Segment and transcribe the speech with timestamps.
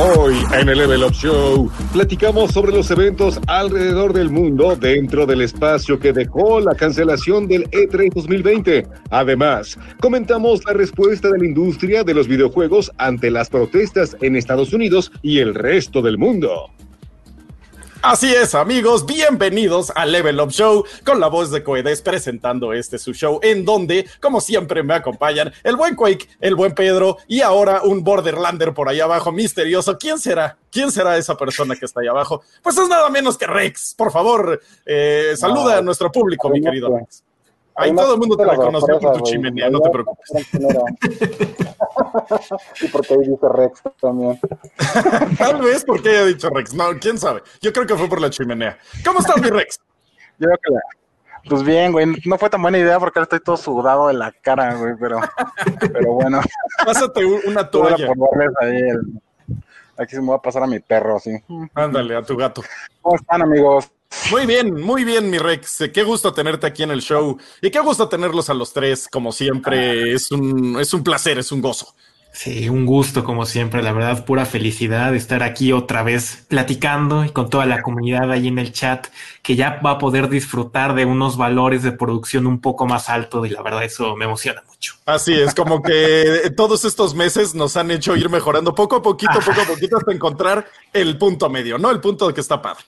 [0.00, 5.40] Hoy en el Level Up Show platicamos sobre los eventos alrededor del mundo dentro del
[5.42, 8.86] espacio que dejó la cancelación del E3 2020.
[9.10, 14.72] Además, comentamos la respuesta de la industria de los videojuegos ante las protestas en Estados
[14.72, 16.70] Unidos y el resto del mundo.
[18.00, 22.96] Así es, amigos, bienvenidos a Level Up Show con la voz de Coedes presentando este
[22.96, 27.40] su show en donde, como siempre, me acompañan el buen Quake, el buen Pedro y
[27.40, 29.98] ahora un Borderlander por ahí abajo misterioso.
[29.98, 30.56] ¿Quién será?
[30.70, 32.42] ¿Quién será esa persona que está ahí abajo?
[32.62, 33.94] Pues es nada menos que Rex.
[33.98, 37.24] Por favor, eh, saluda a nuestro público, mi querido Rex.
[37.78, 40.32] Ahí todo el mundo te reconoció por tu chimenea, no te preocupes.
[42.82, 44.40] y porque ahí dice Rex también.
[45.38, 46.74] Tal vez porque haya dicho Rex.
[46.74, 47.44] No, quién sabe.
[47.60, 48.76] Yo creo que fue por la chimenea.
[49.04, 49.78] ¿Cómo estás, mi Rex?
[50.38, 53.56] Yo creo que Pues bien, güey, no fue tan buena idea porque ahora estoy todo
[53.56, 55.20] sudado de la cara, güey, pero,
[55.80, 56.40] pero bueno.
[56.84, 58.08] Pásate una toalla.
[59.96, 61.30] Aquí se me va a pasar a mi perro, sí.
[61.74, 62.60] Ándale, a tu gato.
[63.02, 63.88] ¿Cómo están, amigos?
[64.30, 65.90] Muy bien, muy bien, mi Rex.
[65.92, 69.32] Qué gusto tenerte aquí en el show y qué gusto tenerlos a los tres, como
[69.32, 70.12] siempre.
[70.12, 71.94] Es un, es un placer, es un gozo.
[72.32, 77.24] Sí, un gusto como siempre, la verdad, pura felicidad de estar aquí otra vez platicando
[77.24, 79.08] y con toda la comunidad ahí en el chat
[79.42, 83.46] que ya va a poder disfrutar de unos valores de producción un poco más altos
[83.46, 84.94] y la verdad eso me emociona mucho.
[85.06, 89.40] Así es, como que todos estos meses nos han hecho ir mejorando poco a poquito,
[89.44, 91.90] poco a poquito hasta encontrar el punto medio, ¿no?
[91.90, 92.84] El punto que está padre.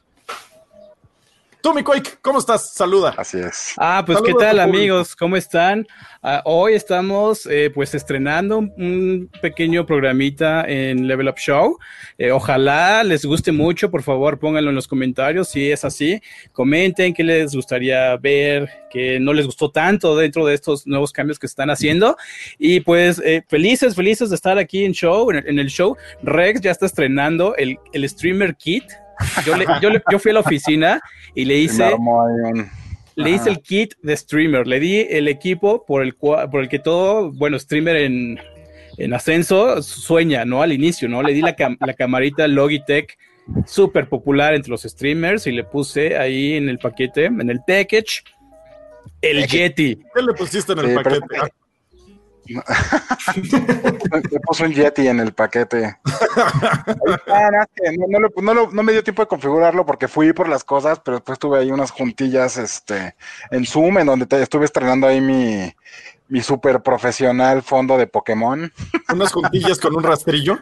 [1.63, 2.73] Tú, mi Quake, ¿cómo estás?
[2.73, 3.15] Saluda.
[3.19, 3.75] Así es.
[3.77, 5.87] Ah, pues qué tal amigos, ¿cómo están?
[6.23, 11.79] Ah, hoy estamos eh, pues estrenando un pequeño programita en Level Up Show.
[12.17, 16.23] Eh, ojalá les guste mucho, por favor pónganlo en los comentarios si es así.
[16.53, 21.39] Comenten qué les gustaría ver, qué no les gustó tanto dentro de estos nuevos cambios
[21.39, 22.17] que están haciendo.
[22.59, 25.95] Y pues eh, felices, felices de estar aquí en show, en el, show.
[26.23, 28.85] Rex ya está estrenando el, el Streamer Kit
[29.45, 31.01] yo, yo, fui a la oficina
[31.35, 31.97] y le hice,
[33.17, 36.79] le hice el kit de streamer, le di el equipo por el, por el que
[36.79, 38.41] todo, bueno, streamer en,
[38.99, 40.63] en ascenso sueña, ¿no?
[40.63, 41.23] Al inicio, ¿no?
[41.23, 43.19] Le di la, la camarita Logitech
[43.67, 48.23] súper popular entre los streamers y le puse ahí en el paquete, en el package,
[49.21, 49.97] el Yeti.
[50.15, 51.27] ¿Qué le pusiste en el paquete?
[54.31, 55.99] Me puso un Yeti en el paquete.
[58.43, 61.71] no, me dio tiempo de configurarlo porque fui por las cosas, pero después tuve ahí
[61.71, 63.15] unas juntillas este,
[63.51, 65.73] en Zoom en donde estuve estrenando ahí mi,
[66.29, 68.73] mi super profesional fondo de Pokémon.
[69.13, 70.59] ¿Unas juntillas con un rastrillo?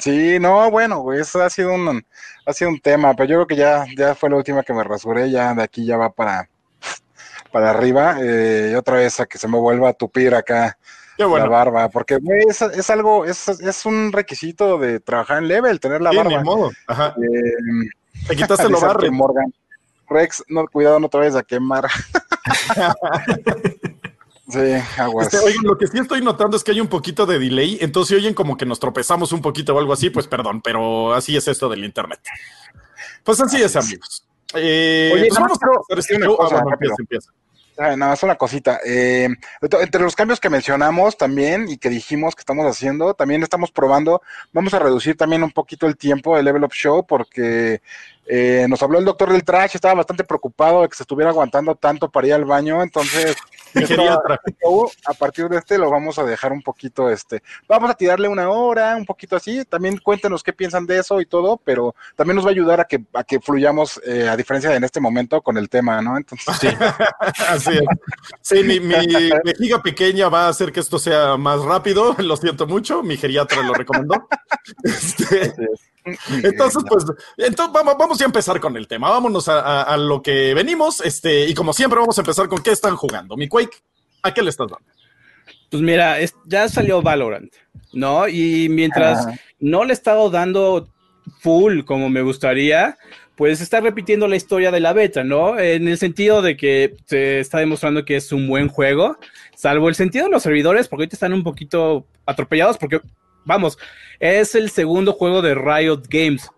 [0.00, 2.04] Sí, no, bueno, güey, eso ha sido un,
[2.46, 4.82] ha sido un tema, pero yo creo que ya, ya fue la última que me
[4.82, 6.48] rasuré, ya de aquí ya va para,
[7.50, 10.78] para arriba eh, y otra vez a que se me vuelva a tupir acá
[11.28, 12.18] la barba, porque
[12.48, 16.42] es, es, algo, es, es, un requisito de trabajar en level, tener la barba.
[16.42, 16.70] modo.
[16.86, 17.14] Ajá.
[17.18, 17.90] Eh,
[18.26, 19.12] Te quitaste lo barrio.
[19.12, 19.52] Morgan.
[20.08, 21.86] Rex, no, cuidado, no te vayas a quemar.
[24.48, 24.58] sí,
[24.98, 25.32] aguas.
[25.32, 28.16] Este, oigan, lo que sí estoy notando es que hay un poquito de delay, entonces
[28.16, 31.46] oyen como que nos tropezamos un poquito o algo así, pues perdón, pero así es
[31.46, 32.20] esto del internet.
[33.22, 34.26] Pues así es, amigos.
[34.54, 37.30] Eh, Oye, pues a hacer una cosa, empieza, empieza.
[37.80, 38.78] Nada más una cosita.
[38.84, 39.28] Eh,
[39.62, 44.20] entre los cambios que mencionamos también y que dijimos que estamos haciendo, también estamos probando,
[44.52, 47.80] vamos a reducir también un poquito el tiempo del Level Up Show porque
[48.26, 51.74] eh, nos habló el doctor del trash, estaba bastante preocupado de que se estuviera aguantando
[51.74, 53.34] tanto para ir al baño, entonces
[53.74, 58.50] a partir de este lo vamos a dejar un poquito, este, vamos a tirarle una
[58.50, 62.44] hora, un poquito así, también cuéntenos qué piensan de eso y todo, pero también nos
[62.44, 65.42] va a ayudar a que, a que fluyamos, eh, a diferencia de en este momento,
[65.42, 66.16] con el tema, ¿no?
[66.16, 66.68] Entonces, sí.
[67.48, 67.84] así es.
[68.40, 68.96] Sí, mi, mi
[69.44, 73.62] vejiga pequeña va a hacer que esto sea más rápido, lo siento mucho, mi geriatra
[73.62, 74.28] lo recomendó.
[74.82, 75.54] Este,
[76.42, 77.04] entonces, pues,
[77.36, 79.10] entonces vamos, vamos a empezar con el tema.
[79.10, 81.00] Vámonos a, lo que venimos.
[81.00, 83.36] Este, y como siempre, vamos a empezar con qué están jugando.
[83.36, 83.78] Mi Quake,
[84.22, 84.86] ¿a qué le estás dando?
[85.70, 86.16] Pues mira,
[86.46, 87.52] ya salió Valorant,
[87.92, 88.28] ¿no?
[88.28, 89.26] Y mientras
[89.60, 90.88] no le he estado dando
[91.40, 92.98] full como me gustaría,
[93.36, 95.58] pues está repitiendo la historia de la beta, ¿no?
[95.58, 99.16] En el sentido de que se está demostrando que es un buen juego,
[99.54, 103.00] salvo el sentido de los servidores, porque ahorita están un poquito atropellados, porque
[103.44, 103.78] vamos,
[104.18, 106.50] es el segundo juego de Riot Games.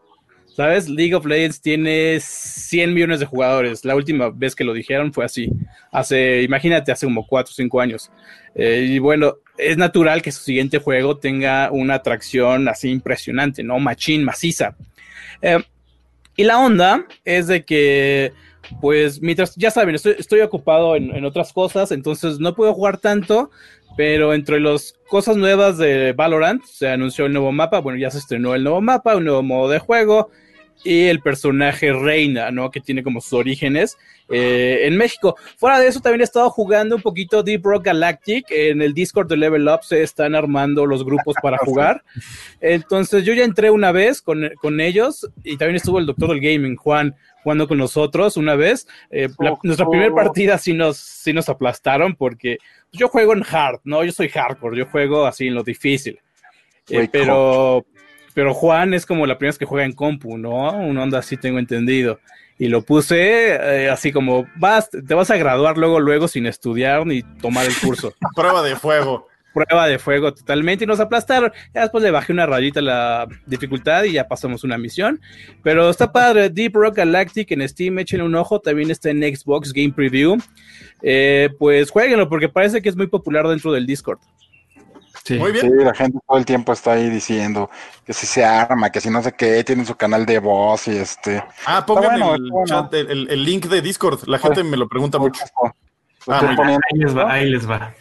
[0.55, 0.89] ¿Sabes?
[0.89, 3.85] League of Legends tiene 100 millones de jugadores.
[3.85, 5.51] La última vez que lo dijeron fue así.
[5.91, 8.11] Hace, imagínate, hace como 4 o 5 años.
[8.55, 13.79] Eh, y bueno, es natural que su siguiente juego tenga una atracción así impresionante, ¿no?
[13.79, 14.77] Machín, maciza.
[15.41, 15.63] Eh,
[16.37, 18.33] y la onda es de que
[18.81, 23.51] pues mientras, ya saben, estoy, ocupado en, otras cosas, entonces no puedo jugar tanto,
[23.97, 28.19] pero entre las cosas nuevas de Valorant se anunció el nuevo mapa, bueno, ya se
[28.19, 30.31] estrenó el nuevo mapa, un nuevo modo de juego
[30.85, 32.71] y el personaje Reina, ¿no?
[32.71, 33.97] Que tiene como sus orígenes
[34.29, 35.37] eh, en México.
[35.57, 38.47] Fuera de eso, también he estado jugando un poquito Deep Rock Galactic.
[38.51, 42.03] En el Discord de Level Up se están armando los grupos para jugar.
[42.61, 46.41] Entonces yo ya entré una vez con, con ellos y también estuvo el doctor del
[46.41, 48.87] gaming, Juan jugando con nosotros una vez.
[49.11, 49.29] Eh,
[49.63, 52.59] nuestra primera partida sí nos, sí nos aplastaron porque
[52.93, 54.05] yo juego en hard, ¿no?
[54.05, 56.21] Yo soy hardcore, yo juego así en lo difícil.
[56.89, 57.85] Eh, pero,
[58.35, 60.73] pero Juan es como la primera vez que juega en compu, ¿no?
[60.73, 62.21] Un onda así tengo entendido.
[62.59, 67.07] Y lo puse eh, así como, vas, te vas a graduar luego, luego sin estudiar
[67.07, 68.13] ni tomar el curso.
[68.37, 71.53] Prueba de fuego prueba de fuego totalmente y nos aplastaron.
[71.75, 75.21] Ya después le bajé una rayita la dificultad y ya pasamos una misión.
[75.63, 79.73] Pero está padre, Deep Rock Galactic en Steam, échenle un ojo, también está en Xbox
[79.73, 80.39] Game Preview.
[81.03, 84.19] Eh, pues jueguenlo porque parece que es muy popular dentro del Discord.
[85.25, 85.39] Sí.
[85.39, 85.71] Muy bien.
[85.71, 87.71] Sí, la gente todo el tiempo está ahí diciendo
[88.05, 90.97] que si se arma, que si no sé qué, tienen su canal de voz y
[90.97, 91.45] este.
[91.67, 95.45] Ah, pongan el, chat, el, link de Discord, la gente me lo pregunta mucho.
[96.29, 97.95] Ah, ahí les va, ahí les va.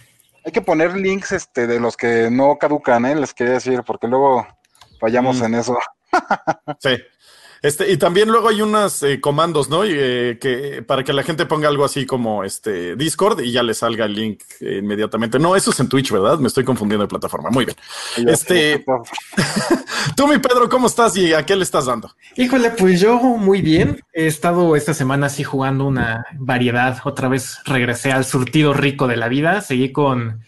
[0.44, 3.16] Hay que poner links este, de los que no caducan, ¿eh?
[3.16, 4.48] les quería decir, porque luego
[5.00, 5.46] fallamos mm.
[5.46, 5.78] en eso.
[6.80, 6.98] sí.
[7.62, 9.84] Este, y también luego hay unos eh, comandos, ¿no?
[9.84, 13.76] Eh, que para que la gente ponga algo así como este Discord y ya le
[13.76, 15.38] salga el link inmediatamente.
[15.38, 16.40] No, eso es en Twitch, ¿verdad?
[16.40, 17.52] Me estoy confundiendo de plataforma.
[17.52, 17.78] Muy bien.
[18.28, 18.84] Este,
[20.16, 22.12] tú, mi Pedro, ¿cómo estás y a qué le estás dando?
[22.36, 24.02] Híjole, pues yo muy bien.
[24.12, 26.98] He estado esta semana así jugando una variedad.
[27.04, 29.62] Otra vez regresé al surtido rico de la vida.
[29.62, 30.42] Seguí con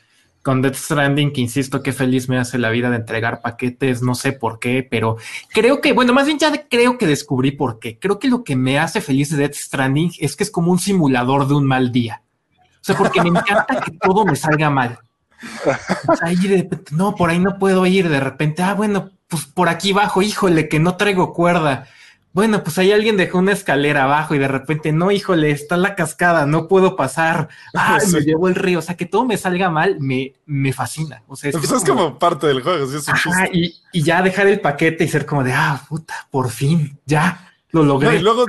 [0.44, 4.14] con Death Stranding, que insisto que feliz me hace la vida de entregar paquetes, no
[4.14, 5.16] sé por qué, pero
[5.54, 7.98] creo que, bueno, más bien ya creo que descubrí por qué.
[7.98, 10.80] Creo que lo que me hace feliz de Death Stranding es que es como un
[10.80, 12.22] simulador de un mal día.
[12.60, 15.00] O sea, porque me encanta que todo me salga mal.
[16.08, 19.70] O sea, de, no, por ahí no puedo ir, de repente, ah, bueno, pues por
[19.70, 21.88] aquí bajo, híjole, que no traigo cuerda
[22.34, 25.94] bueno, pues ahí alguien dejó una escalera abajo y de repente, no, híjole, está la
[25.94, 29.70] cascada, no puedo pasar, ah, me llevó el río, o sea, que todo me salga
[29.70, 31.22] mal, me, me fascina.
[31.28, 33.06] O sea, es, pues como, parte del juego, es
[33.52, 37.50] y, y, ya dejar el paquete y ser como de, ah, puta, por fin, ya.
[37.70, 38.18] Lo logré.
[38.18, 38.46] y luego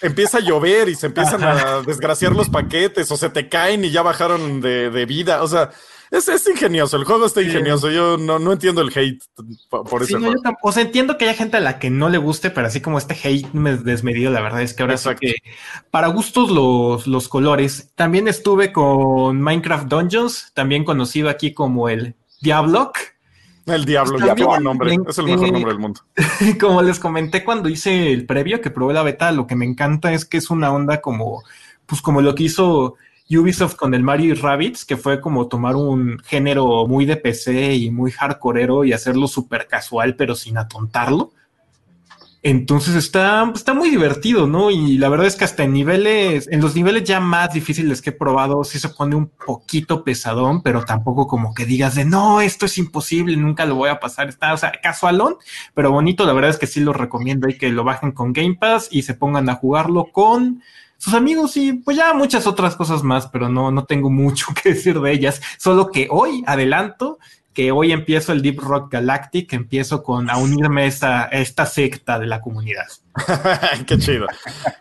[0.00, 3.90] empieza a llover y se empiezan a desgraciar los paquetes o se te caen y
[3.90, 5.42] ya bajaron de, de vida.
[5.42, 5.72] O sea,
[6.10, 7.90] es, es, ingenioso, el juego está ingenioso.
[7.90, 9.22] Yo no, no entiendo el hate
[9.68, 10.18] por, eso.
[10.62, 12.98] o sea, entiendo que haya gente a la que no le guste, pero así como
[12.98, 15.34] este hate desmedido, la verdad es que ahora sí que
[15.90, 17.92] para gustos los, los colores.
[17.94, 22.98] También estuve con Minecraft Dungeons, también conocido aquí como el Diablock.
[23.66, 26.00] El Diablo, ya buen nombre, es el mejor nombre del mundo.
[26.60, 30.12] Como les comenté cuando hice el previo que probé la beta, lo que me encanta
[30.12, 31.42] es que es una onda como,
[31.84, 32.94] pues como lo que hizo
[33.30, 37.74] Ubisoft con el Mario y Rabbids, que fue como tomar un género muy de PC
[37.74, 41.32] y muy hardcoreero y hacerlo súper casual, pero sin atontarlo.
[42.48, 44.70] Entonces está, está muy divertido, ¿no?
[44.70, 48.10] Y la verdad es que hasta en niveles, en los niveles ya más difíciles que
[48.10, 52.40] he probado, sí se pone un poquito pesadón, pero tampoco como que digas de no,
[52.40, 54.28] esto es imposible, nunca lo voy a pasar.
[54.28, 55.38] Está, o sea, casualón,
[55.74, 56.24] pero bonito.
[56.24, 59.02] La verdad es que sí lo recomiendo y que lo bajen con Game Pass y
[59.02, 60.62] se pongan a jugarlo con
[60.98, 64.70] sus amigos y pues ya muchas otras cosas más, pero no, no tengo mucho que
[64.70, 65.40] decir de ellas.
[65.58, 67.18] Solo que hoy adelanto
[67.56, 72.18] que hoy empiezo el Deep Rock Galactic, empiezo con a unirme a esta, esta secta
[72.18, 72.84] de la comunidad.
[73.86, 74.26] qué chido,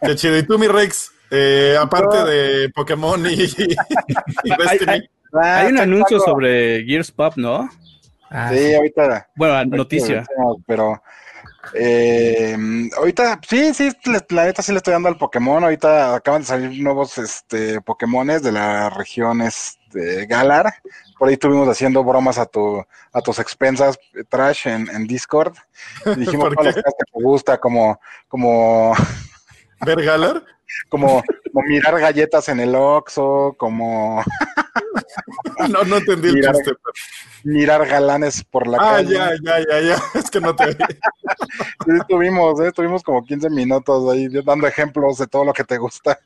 [0.01, 0.38] qué chido.
[0.38, 1.10] ¿Y tú, mi Rex?
[1.31, 5.10] Eh, aparte de Pokémon y, Destiny.
[5.41, 7.69] Hay, un anuncio sobre Gears Pop, ¿no?
[8.29, 9.29] Ah, sí, ahorita.
[9.38, 10.25] Bueno, noticia.
[10.67, 11.01] Pero
[11.74, 12.57] eh,
[12.98, 13.91] ahorita, sí, sí,
[14.29, 15.63] la neta sí le estoy dando al Pokémon.
[15.63, 20.74] Ahorita acaban de salir nuevos este, Pokémones de las regiones de Galar.
[21.17, 23.98] Por ahí estuvimos haciendo bromas a tu, a tus expensas,
[24.29, 25.55] Trash, en, en Discord.
[26.17, 28.93] dijimos todas las cosas que te gusta, como, como.
[29.86, 30.43] ¿Ver Galar?
[30.89, 34.24] como, como mirar galletas en el Oxxo, como
[35.70, 36.72] no, no entendí el chiste.
[37.44, 39.20] Mirar galanes por la ah, calle.
[39.20, 40.03] Ah, ya, ya, ya, ya.
[40.20, 40.74] Es que no te vi.
[40.74, 42.67] sí, estuvimos, ¿eh?
[42.67, 46.20] estuvimos como 15 minutos ahí dando ejemplos de todo lo que te gusta.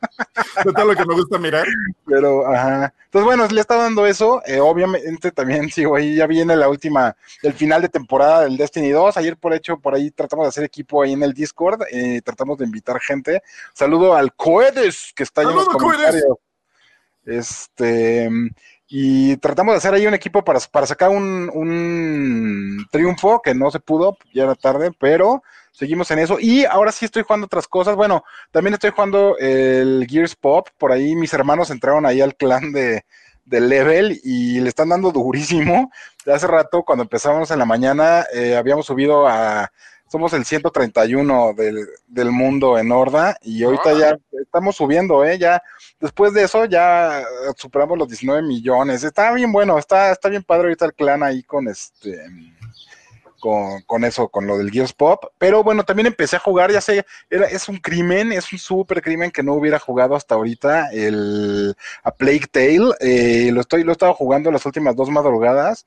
[0.63, 1.68] de todo lo que me gusta mirar.
[2.06, 2.94] Pero, ajá.
[3.06, 4.41] Entonces, bueno, le está dando eso.
[4.46, 8.89] Eh, obviamente también sigo ahí, ya viene la última, el final de temporada del Destiny
[8.89, 9.18] 2.
[9.18, 11.82] Ayer, por hecho, por ahí tratamos de hacer equipo ahí en el Discord.
[11.91, 13.41] Eh, tratamos de invitar gente.
[13.74, 16.38] Saludo al Coedes, que está ahí en los comentarios.
[17.26, 18.30] Este,
[18.88, 23.70] y tratamos de hacer ahí un equipo para, para sacar un, un triunfo que no
[23.72, 26.38] se pudo, ya era tarde, pero seguimos en eso.
[26.40, 27.96] Y ahora sí estoy jugando otras cosas.
[27.96, 30.68] Bueno, también estoy jugando el Gears Pop.
[30.78, 33.04] Por ahí mis hermanos entraron ahí al clan de,
[33.46, 35.92] de Level y le están dando durísimo.
[36.26, 39.72] Hace rato, cuando empezamos en la mañana, eh, habíamos subido a.
[40.10, 45.38] Somos el 131 del, del mundo en Horda y ahorita ya estamos subiendo, ¿eh?
[45.38, 45.62] Ya
[46.00, 47.24] después de eso ya
[47.56, 49.04] superamos los 19 millones.
[49.04, 52.25] Está bien bueno, está, está bien padre ahorita el clan ahí con este
[53.39, 55.25] con, con, eso, con lo del Gears Pop.
[55.38, 59.01] Pero bueno, también empecé a jugar, ya sé, era, es un crimen, es un súper
[59.01, 62.96] crimen que no hubiera jugado hasta ahorita, el a Plague Tale.
[63.00, 65.86] Eh, lo estoy, lo he estado jugando las últimas dos madrugadas.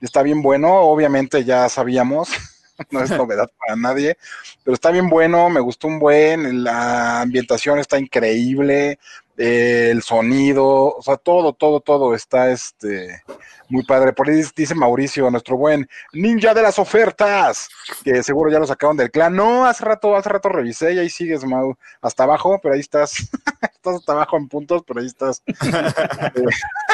[0.00, 2.28] Está bien bueno, obviamente ya sabíamos.
[2.90, 4.16] no es novedad para nadie,
[4.62, 8.98] pero está bien bueno, me gustó un buen, la ambientación está increíble,
[9.36, 13.22] el sonido, o sea, todo, todo, todo está este
[13.68, 14.12] muy padre.
[14.12, 17.68] Por ahí dice Mauricio, nuestro buen ninja de las ofertas,
[18.04, 19.34] que seguro ya lo sacaron del clan.
[19.34, 23.18] No, hace rato, hace rato revisé y ahí sigues, Mau, hasta abajo, pero ahí estás,
[23.62, 25.42] estás hasta abajo en puntos, pero ahí estás.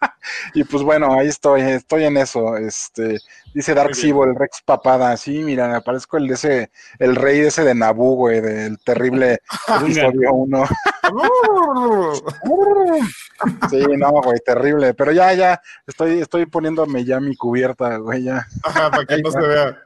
[0.54, 2.56] y pues bueno, ahí estoy, estoy en eso.
[2.56, 3.18] Este,
[3.54, 5.16] dice Dark Sibo, el Rex Papada.
[5.16, 8.78] Sí, mira, me parezco el de ese, el rey de ese de Naboo, güey, del
[8.80, 9.40] terrible
[9.80, 10.64] episodio 1.
[13.70, 14.94] sí, no, güey, terrible.
[14.94, 18.46] Pero ya, ya, estoy, estoy poniéndome ya mi cubierta, güey, ya.
[18.62, 19.78] Ajá, para que no se vea.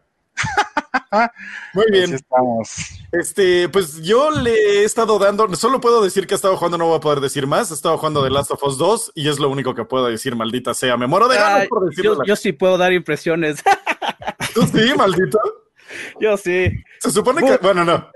[1.75, 2.15] Muy bien.
[2.15, 2.71] estamos.
[3.13, 6.87] Este, pues yo le he estado dando, solo puedo decir que he estado jugando, no
[6.87, 7.71] voy a poder decir más.
[7.71, 10.35] He estado jugando The Last of Us 2 y es lo único que puedo decir,
[10.37, 10.97] maldita sea.
[10.97, 12.19] Me muero de ganas por decirlo.
[12.25, 13.63] Yo, sí puedo dar impresiones.
[14.55, 15.39] ¿Tú sí, maldito?
[16.21, 16.71] Yo sí.
[17.01, 18.11] Se supone que, bueno, no.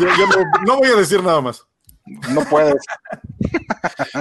[0.00, 0.26] Yo,
[0.66, 1.64] no, voy a decir nada más.
[2.30, 2.82] No puedes.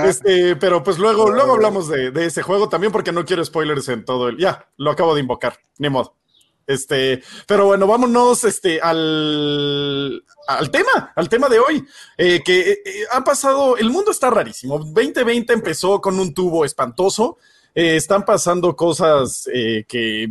[0.05, 3.89] Este, pero pues luego, luego hablamos de, de ese juego también porque no quiero spoilers
[3.89, 4.37] en todo el.
[4.37, 6.15] Ya, lo acabo de invocar, ni modo.
[6.67, 12.81] Este, pero bueno, vámonos este, al, al tema, al tema de hoy, eh, que eh,
[13.11, 14.77] ha pasado, el mundo está rarísimo.
[14.77, 17.37] 2020 empezó con un tubo espantoso,
[17.73, 19.47] eh, están pasando cosas
[19.87, 20.29] que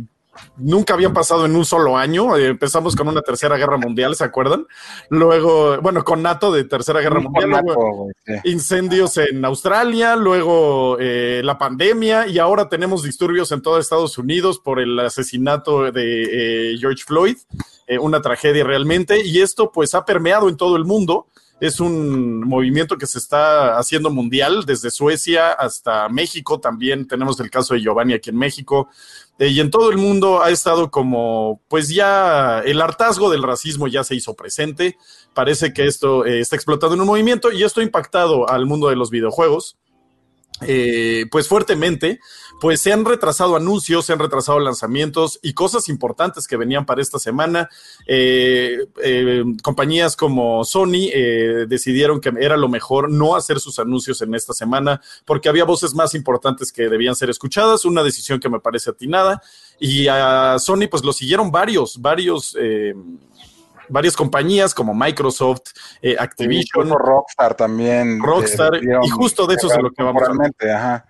[0.57, 2.35] nunca habían pasado en un solo año.
[2.35, 4.65] Eh, empezamos con una tercera guerra mundial, ¿se acuerdan?
[5.09, 8.09] Luego, bueno, con NATO de tercera guerra mundial, luego
[8.43, 14.59] incendios en Australia, luego eh, la pandemia y ahora tenemos disturbios en todo Estados Unidos
[14.59, 17.37] por el asesinato de eh, George Floyd,
[18.01, 21.27] una tragedia realmente, y esto pues ha permeado en todo el mundo
[21.59, 26.59] es un movimiento que se está haciendo mundial, desde Suecia hasta México.
[26.59, 28.89] También tenemos el caso de Giovanni aquí en México.
[29.39, 33.87] Eh, y en todo el mundo ha estado como, pues ya el hartazgo del racismo
[33.87, 34.97] ya se hizo presente.
[35.33, 38.89] Parece que esto eh, está explotando en un movimiento y esto ha impactado al mundo
[38.89, 39.77] de los videojuegos.
[40.61, 42.19] Eh, pues fuertemente,
[42.59, 47.01] pues se han retrasado anuncios, se han retrasado lanzamientos y cosas importantes que venían para
[47.01, 47.69] esta semana.
[48.07, 51.11] Eh, eh, compañías como Sony
[51.67, 55.93] decidieron que era lo mejor no hacer sus anuncios en esta semana porque había voces
[55.93, 59.41] más importantes que debían ser escuchadas, una decisión que me parece atinada.
[59.79, 62.57] Y a Sony pues lo siguieron varios, varios
[63.89, 66.89] varias compañías como Microsoft, eh, Activision.
[66.89, 68.19] Rockstar también.
[68.21, 70.51] Rockstar, y justo de eso es lo que vamos a hablar.
[70.75, 71.05] Ajá.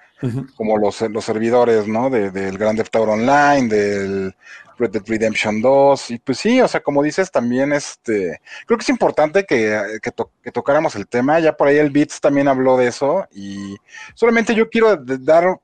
[0.55, 2.09] Como los, los servidores, ¿no?
[2.09, 4.35] De, del Grand Theft Auto Online, del
[4.79, 6.11] Red Dead Redemption 2.
[6.11, 8.41] Y pues sí, o sea, como dices, también este.
[8.65, 11.39] Creo que es importante que, que tocáramos el tema.
[11.39, 13.27] Ya por ahí el Beats también habló de eso.
[13.31, 13.75] Y
[14.15, 15.59] solamente yo quiero dar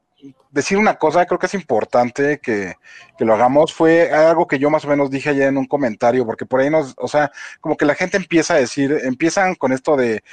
[0.51, 2.75] decir una cosa, creo que es importante que,
[3.17, 6.25] que, lo hagamos, fue algo que yo más o menos dije ayer en un comentario,
[6.25, 9.73] porque por ahí nos, o sea, como que la gente empieza a decir, empiezan con
[9.73, 10.23] esto de,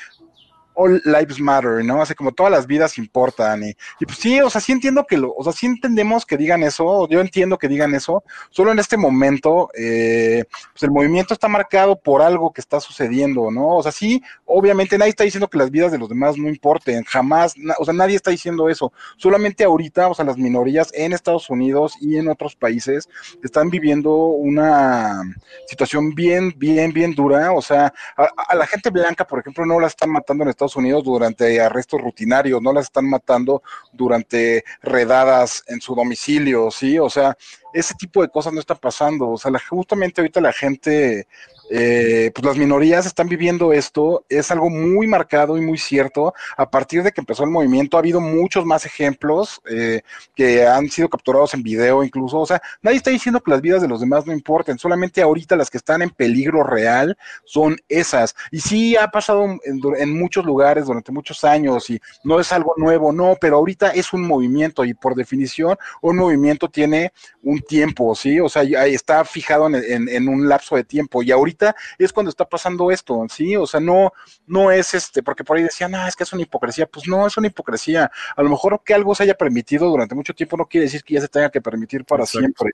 [0.75, 2.01] all lives matter, ¿no?
[2.03, 3.63] Así como todas las vidas importan.
[3.65, 6.37] Y, y, pues sí, o sea, sí entiendo que lo, o sea, sí entendemos que
[6.37, 11.35] digan eso, yo entiendo que digan eso, solo en este momento, eh, pues el movimiento
[11.35, 13.77] está marcado por algo que está sucediendo, ¿no?
[13.77, 17.05] O sea, sí, obviamente nadie está diciendo que las vidas de los demás no importen,
[17.05, 21.51] jamás, o sea, nadie está diciendo eso, solamente ahorita, o sea, las minorías en Estados
[21.51, 23.09] Unidos y en otros países
[23.43, 25.23] están viviendo una
[25.67, 29.81] situación bien, bien, bien dura, o sea, a, a la gente blanca, por ejemplo, no
[29.81, 33.63] la están matando en Estados Unidos durante arrestos rutinarios, no las están matando
[33.93, 36.99] durante redadas en su domicilio, ¿sí?
[36.99, 37.37] O sea,
[37.73, 39.31] ese tipo de cosas no está pasando.
[39.31, 41.27] O sea, justamente ahorita la gente
[41.73, 46.35] eh, pues las minorías están viviendo esto, es algo muy marcado y muy cierto.
[46.57, 50.03] A partir de que empezó el movimiento ha habido muchos más ejemplos eh,
[50.35, 52.41] que han sido capturados en video incluso.
[52.41, 55.55] O sea, nadie está diciendo que las vidas de los demás no importen, solamente ahorita
[55.55, 58.35] las que están en peligro real son esas.
[58.51, 63.13] Y sí ha pasado en, muchos lugares durante muchos años y no es algo nuevo,
[63.13, 67.13] no, pero ahorita es un movimiento y por definición un movimiento tiene
[67.43, 68.41] un tiempo, ¿sí?
[68.41, 71.60] O sea, está fijado en un lapso de tiempo y ahorita
[71.99, 73.57] es cuando está pasando esto, ¿sí?
[73.57, 74.13] O sea, no,
[74.47, 76.87] no es este, porque por ahí decían, ah, es que es una hipocresía.
[76.87, 78.11] Pues no, es una hipocresía.
[78.37, 81.15] A lo mejor que algo se haya permitido durante mucho tiempo no quiere decir que
[81.15, 82.71] ya se tenga que permitir para siempre.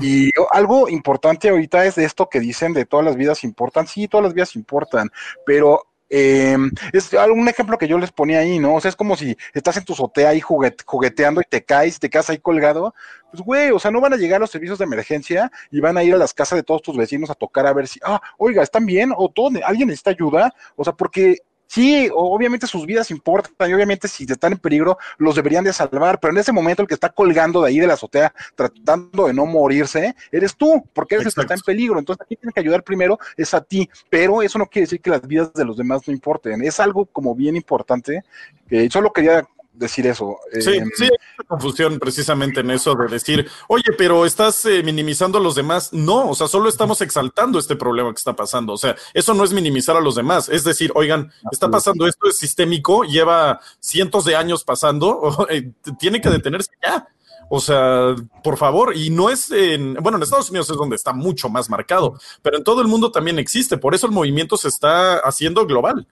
[0.00, 3.86] Y algo importante ahorita es de esto que dicen de todas las vidas importan.
[3.86, 5.10] Sí, todas las vidas importan,
[5.44, 6.56] pero eh,
[6.92, 8.74] es un ejemplo que yo les ponía ahí, ¿no?
[8.74, 12.10] O sea, es como si estás en tu azotea ahí jugueteando y te caes, te
[12.10, 12.94] quedas ahí colgado.
[13.30, 16.02] Pues, güey, o sea, no van a llegar los servicios de emergencia y van a
[16.02, 18.62] ir a las casas de todos tus vecinos a tocar a ver si, ah, oiga,
[18.62, 19.12] ¿están bien?
[19.16, 20.52] ¿O todo, alguien necesita ayuda?
[20.74, 21.38] O sea, porque
[21.70, 26.18] Sí, obviamente sus vidas importan y obviamente si están en peligro los deberían de salvar,
[26.18, 29.34] pero en ese momento el que está colgando de ahí de la azotea tratando de
[29.34, 32.00] no morirse, eres tú, porque eres el que está en peligro.
[32.00, 35.10] Entonces aquí tiene que ayudar primero es a ti, pero eso no quiere decir que
[35.10, 36.60] las vidas de los demás no importen.
[36.64, 38.24] Es algo como bien importante
[38.68, 40.38] que solo quería decir eso.
[40.52, 45.38] Sí, eh, sí, hay confusión precisamente en eso de decir, oye, pero estás eh, minimizando
[45.38, 45.92] a los demás.
[45.92, 48.72] No, o sea, solo estamos exaltando este problema que está pasando.
[48.72, 50.48] O sea, eso no es minimizar a los demás.
[50.48, 56.20] Es decir, oigan, está pasando esto, es sistémico, lleva cientos de años pasando, eh, tiene
[56.20, 57.08] que detenerse ya.
[57.52, 61.12] O sea, por favor, y no es en, bueno, en Estados Unidos es donde está
[61.12, 64.68] mucho más marcado, pero en todo el mundo también existe, por eso el movimiento se
[64.68, 66.06] está haciendo global.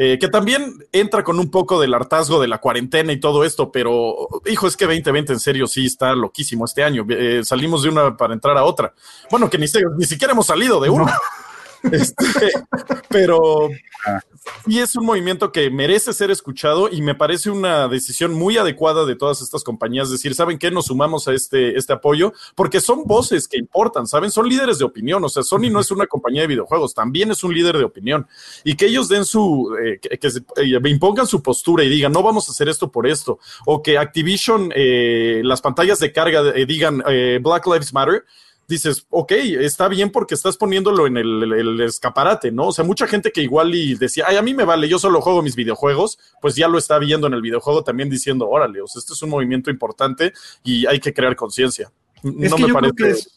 [0.00, 3.72] Eh, que también entra con un poco del hartazgo de la cuarentena y todo esto,
[3.72, 7.04] pero hijo, es que 2020 en serio sí está loquísimo este año.
[7.10, 8.94] Eh, salimos de una para entrar a otra.
[9.28, 11.18] Bueno, que ni, ni siquiera hemos salido de una.
[11.92, 12.52] Este,
[13.08, 13.70] pero
[14.66, 19.04] sí es un movimiento que merece ser escuchado y me parece una decisión muy adecuada
[19.04, 20.70] de todas estas compañías decir, ¿saben qué?
[20.70, 24.30] Nos sumamos a este, este apoyo porque son voces que importan, ¿saben?
[24.30, 27.42] Son líderes de opinión, o sea, Sony no es una compañía de videojuegos, también es
[27.44, 28.26] un líder de opinión
[28.64, 32.48] y que ellos den su, eh, que, eh, impongan su postura y digan, no vamos
[32.48, 37.02] a hacer esto por esto, o que Activision, eh, las pantallas de carga digan
[37.42, 38.24] Black Lives Matter
[38.68, 42.68] dices, ok, está bien porque estás poniéndolo en el, escaparate, ¿no?
[42.68, 45.20] O sea, mucha gente que igual y decía, ay, a mí me vale, yo solo
[45.20, 48.86] juego mis videojuegos, pues ya lo está viendo en el videojuego también diciendo, órale, o
[48.86, 50.32] sea, este es un movimiento importante
[50.62, 51.90] y hay que crear conciencia.
[52.22, 53.28] No me parece.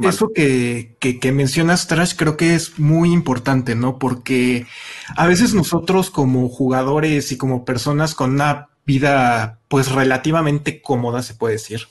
[0.00, 3.98] eso que, que, que, mencionas, Trash, creo que es muy importante, ¿no?
[3.98, 4.66] Porque
[5.14, 11.34] a veces nosotros como jugadores y como personas con una vida pues relativamente cómoda, se
[11.34, 11.82] puede decir.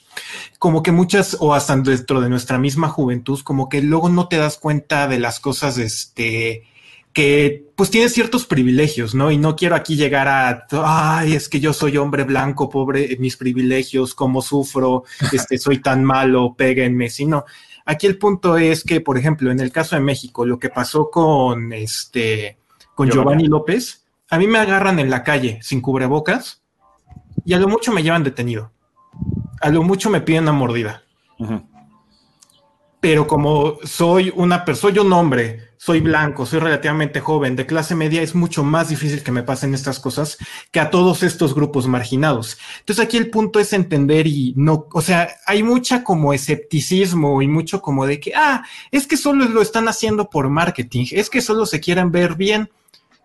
[0.58, 4.38] Como que muchas, o hasta dentro de nuestra misma juventud, como que luego no te
[4.38, 6.64] das cuenta de las cosas, este,
[7.14, 9.32] que pues tienes ciertos privilegios, ¿no?
[9.32, 13.38] Y no quiero aquí llegar a, ay, es que yo soy hombre blanco, pobre, mis
[13.38, 17.46] privilegios, cómo sufro, este, soy tan malo, péguenme, sino,
[17.86, 21.10] aquí el punto es que, por ejemplo, en el caso de México, lo que pasó
[21.10, 22.58] con, este,
[22.94, 26.59] con Giovanni López, a mí me agarran en la calle sin cubrebocas
[27.46, 28.72] y a lo mucho me llevan detenido.
[29.62, 31.04] A lo mucho me piden una mordida.
[33.00, 37.96] Pero como soy una persona, soy un hombre, soy blanco, soy relativamente joven, de clase
[37.96, 40.38] media, es mucho más difícil que me pasen estas cosas
[40.72, 42.58] que a todos estos grupos marginados.
[42.80, 47.48] Entonces aquí el punto es entender y no, o sea, hay mucha como escepticismo y
[47.48, 51.40] mucho como de que, ah, es que solo lo están haciendo por marketing, es que
[51.40, 52.70] solo se quieren ver bien.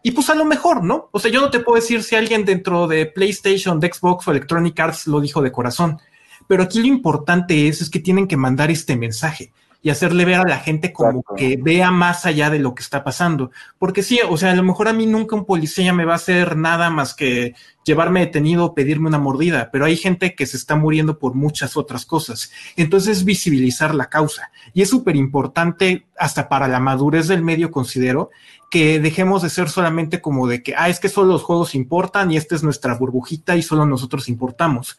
[0.06, 1.08] Y pues a lo mejor, ¿no?
[1.12, 4.32] O sea, yo no te puedo decir si alguien dentro de PlayStation, de Xbox o
[4.32, 5.98] Electronic Arts lo dijo de corazón.
[6.46, 9.50] Pero aquí lo importante es, es que tienen que mandar este mensaje
[9.84, 13.04] y hacerle ver a la gente como que vea más allá de lo que está
[13.04, 13.50] pasando.
[13.78, 16.16] Porque sí, o sea, a lo mejor a mí nunca un policía me va a
[16.16, 20.56] hacer nada más que llevarme detenido o pedirme una mordida, pero hay gente que se
[20.56, 22.50] está muriendo por muchas otras cosas.
[22.76, 24.50] Entonces, visibilizar la causa.
[24.72, 28.30] Y es súper importante, hasta para la madurez del medio, considero,
[28.74, 32.32] que dejemos de ser solamente como de que, ah, es que solo los juegos importan
[32.32, 34.98] y esta es nuestra burbujita y solo nosotros importamos.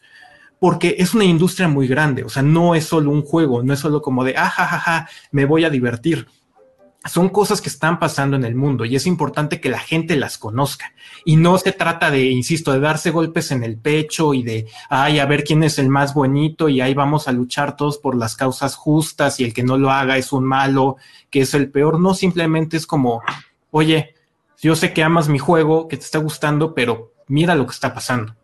[0.58, 3.80] Porque es una industria muy grande, o sea, no es solo un juego, no es
[3.80, 6.26] solo como de, ah, ja, ja, ja, me voy a divertir
[7.04, 10.38] son cosas que están pasando en el mundo y es importante que la gente las
[10.38, 10.92] conozca.
[11.24, 15.20] Y no se trata de, insisto, de darse golpes en el pecho y de, ay,
[15.20, 18.34] a ver quién es el más bonito y ahí vamos a luchar todos por las
[18.34, 20.96] causas justas y el que no lo haga es un malo,
[21.30, 22.00] que es el peor.
[22.00, 23.22] No, simplemente es como,
[23.76, 24.14] oye,
[24.58, 27.92] yo sé que amas mi juego, que te está gustando, pero mira lo que está
[27.92, 28.34] pasando.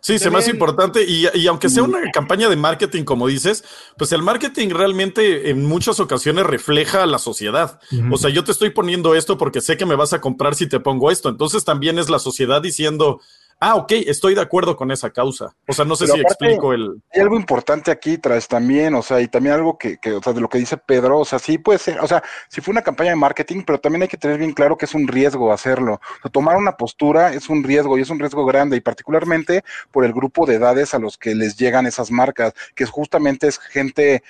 [0.00, 3.64] Sí, se me hace importante y, y, aunque sea una campaña de marketing, como dices,
[3.96, 7.80] pues el marketing realmente en muchas ocasiones refleja a la sociedad.
[8.10, 10.68] O sea, yo te estoy poniendo esto porque sé que me vas a comprar si
[10.68, 11.30] te pongo esto.
[11.30, 13.20] Entonces también es la sociedad diciendo,
[13.62, 15.54] Ah, ok, estoy de acuerdo con esa causa.
[15.68, 17.02] O sea, no sé si explico el.
[17.12, 20.32] Hay algo importante aquí tras también, o sea, y también algo que, que, o sea,
[20.32, 22.80] de lo que dice Pedro, o sea, sí puede ser, o sea, si fue una
[22.80, 25.94] campaña de marketing, pero también hay que tener bien claro que es un riesgo hacerlo.
[25.94, 29.62] O sea, tomar una postura es un riesgo y es un riesgo grande, y particularmente
[29.90, 33.58] por el grupo de edades a los que les llegan esas marcas, que justamente es
[33.58, 34.22] gente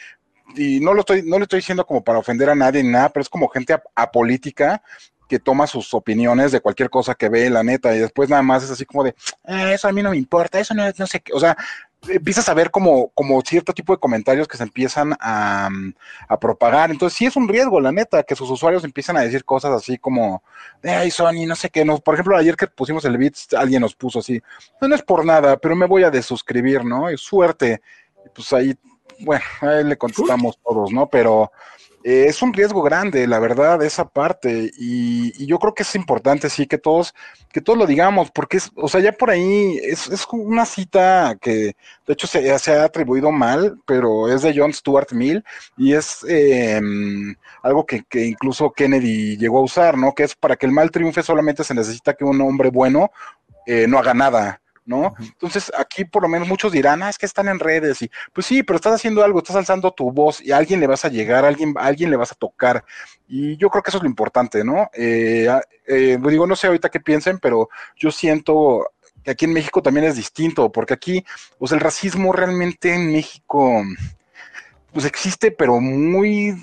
[0.57, 3.11] y no lo estoy, no le estoy diciendo como para ofender a nadie ni nada,
[3.11, 4.83] pero es como gente apolítica
[5.31, 8.65] que toma sus opiniones de cualquier cosa que ve, la neta, y después nada más
[8.65, 9.11] es así como de,
[9.47, 11.57] eh, eso a mí no me importa, eso no, no sé qué, o sea,
[12.09, 15.69] empiezas a ver como, como cierto tipo de comentarios que se empiezan a,
[16.29, 16.91] a, propagar.
[16.91, 19.99] Entonces sí es un riesgo, la neta, que sus usuarios empiezan a decir cosas así
[19.99, 20.43] como,
[20.83, 21.85] ay, Sony, no sé qué.
[21.85, 21.99] No.
[21.99, 24.41] Por ejemplo, ayer que pusimos el beat, alguien nos puso así,
[24.81, 27.11] no, no es por nada, pero me voy a desuscribir, ¿no?
[27.11, 27.83] Y suerte.
[28.35, 28.75] pues ahí,
[29.21, 31.07] bueno, ahí le contestamos todos, ¿no?
[31.09, 31.53] Pero
[32.03, 34.71] eh, es un riesgo grande, la verdad, esa parte.
[34.79, 37.15] Y, yo creo que es importante, sí, que todos,
[37.53, 41.37] que todos lo digamos, porque es, o sea, ya por ahí es, es una cita
[41.41, 41.75] que,
[42.07, 45.45] de hecho, se, se, ha atribuido mal, pero es de John Stuart Mill
[45.77, 46.81] y es eh,
[47.63, 50.15] algo que, que, incluso Kennedy llegó a usar, ¿no?
[50.15, 53.11] Que es para que el mal triunfe solamente se necesita que un hombre bueno
[53.67, 54.61] eh, no haga nada.
[54.85, 55.15] ¿No?
[55.19, 58.47] Entonces, aquí por lo menos muchos dirán, ah, es que están en redes y, pues
[58.47, 61.09] sí, pero estás haciendo algo, estás alzando tu voz y a alguien le vas a
[61.09, 62.85] llegar, a alguien, alguien le vas a tocar.
[63.29, 64.91] Y yo creo que eso es lo importante, ¿no?
[64.93, 65.49] Eh,
[65.87, 68.91] eh, digo, no sé ahorita qué piensen, pero yo siento
[69.23, 71.25] que aquí en México también es distinto, porque aquí,
[71.59, 73.83] pues el racismo realmente en México
[74.93, 76.55] pues existe, pero muy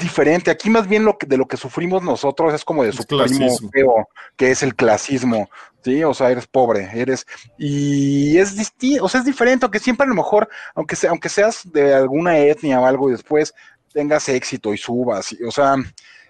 [0.00, 0.50] diferente.
[0.50, 3.26] Aquí más bien lo que, de lo que sufrimos nosotros es como de su primo
[3.72, 5.48] feo, que es el clasismo,
[5.84, 6.02] ¿sí?
[6.04, 7.26] O sea, eres pobre, eres...
[7.58, 11.28] Y es distinto, o sea, es diferente, aunque siempre a lo mejor, aunque, sea, aunque
[11.28, 13.54] seas de alguna etnia o algo y después
[13.92, 15.76] tengas éxito y subas, o sea...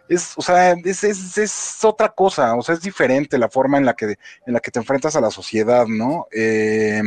[0.08, 3.86] Es, o sea, es, es, es, otra cosa, o sea, es diferente la forma en
[3.86, 6.26] la que, en la que te enfrentas a la sociedad, ¿no?
[6.32, 7.00] Eh,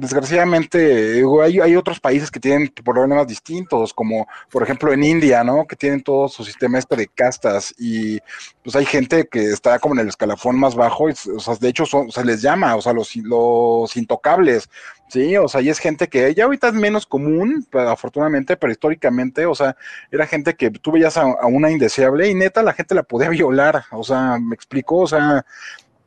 [0.00, 5.66] desgraciadamente hay, otros países que tienen problemas distintos, como por ejemplo en India, ¿no?
[5.66, 8.18] Que tienen todo su sistema este de castas y
[8.62, 11.68] pues hay gente que está como en el escalafón más bajo, y, o sea, de
[11.68, 14.68] hecho se les llama, o sea, los, los intocables,
[15.08, 15.36] ¿sí?
[15.36, 19.54] O sea, y es gente que ya ahorita es menos común, afortunadamente, pero históricamente, o
[19.54, 19.76] sea,
[20.10, 23.28] era gente que tú veías a, a una indeseable y neta la gente la podía
[23.30, 25.44] violar, o sea, me explicó, o sea,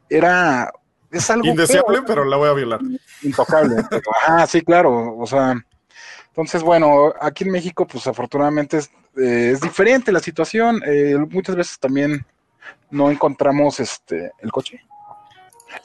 [0.09, 0.71] era
[1.11, 2.79] es algo indeseable, pero la voy a violar.
[3.21, 3.75] Intocable.
[4.27, 5.15] ah, sí, claro.
[5.17, 5.55] O sea,
[6.27, 10.81] entonces, bueno, aquí en México, pues afortunadamente es, eh, diferente la situación.
[10.85, 12.25] Eh, muchas veces también
[12.89, 14.81] no encontramos este el coche.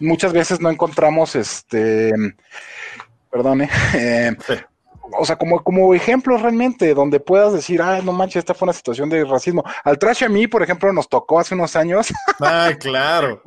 [0.00, 2.12] Muchas veces no encontramos este,
[3.30, 3.62] perdón,
[3.94, 4.36] eh,
[5.18, 8.72] o sea, como, como ejemplos realmente, donde puedas decir, ah, no manches, esta fue una
[8.72, 9.64] situación de racismo.
[9.84, 12.08] Al trash a mí, por ejemplo, nos tocó hace unos años.
[12.42, 13.42] Ah, claro.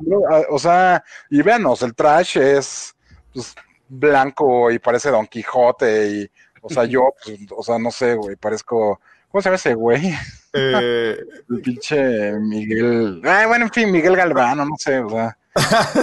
[0.50, 2.94] o sea, y véanos, el trash es
[3.32, 3.54] pues,
[3.88, 6.30] blanco y parece Don Quijote y,
[6.62, 10.14] o sea, yo, pues, o sea, no sé, güey, parezco, ¿cómo se llama ese güey?
[10.52, 11.16] Eh...
[11.50, 15.36] el pinche Miguel, ah, bueno, en fin, Miguel Galvano, no sé, o sea.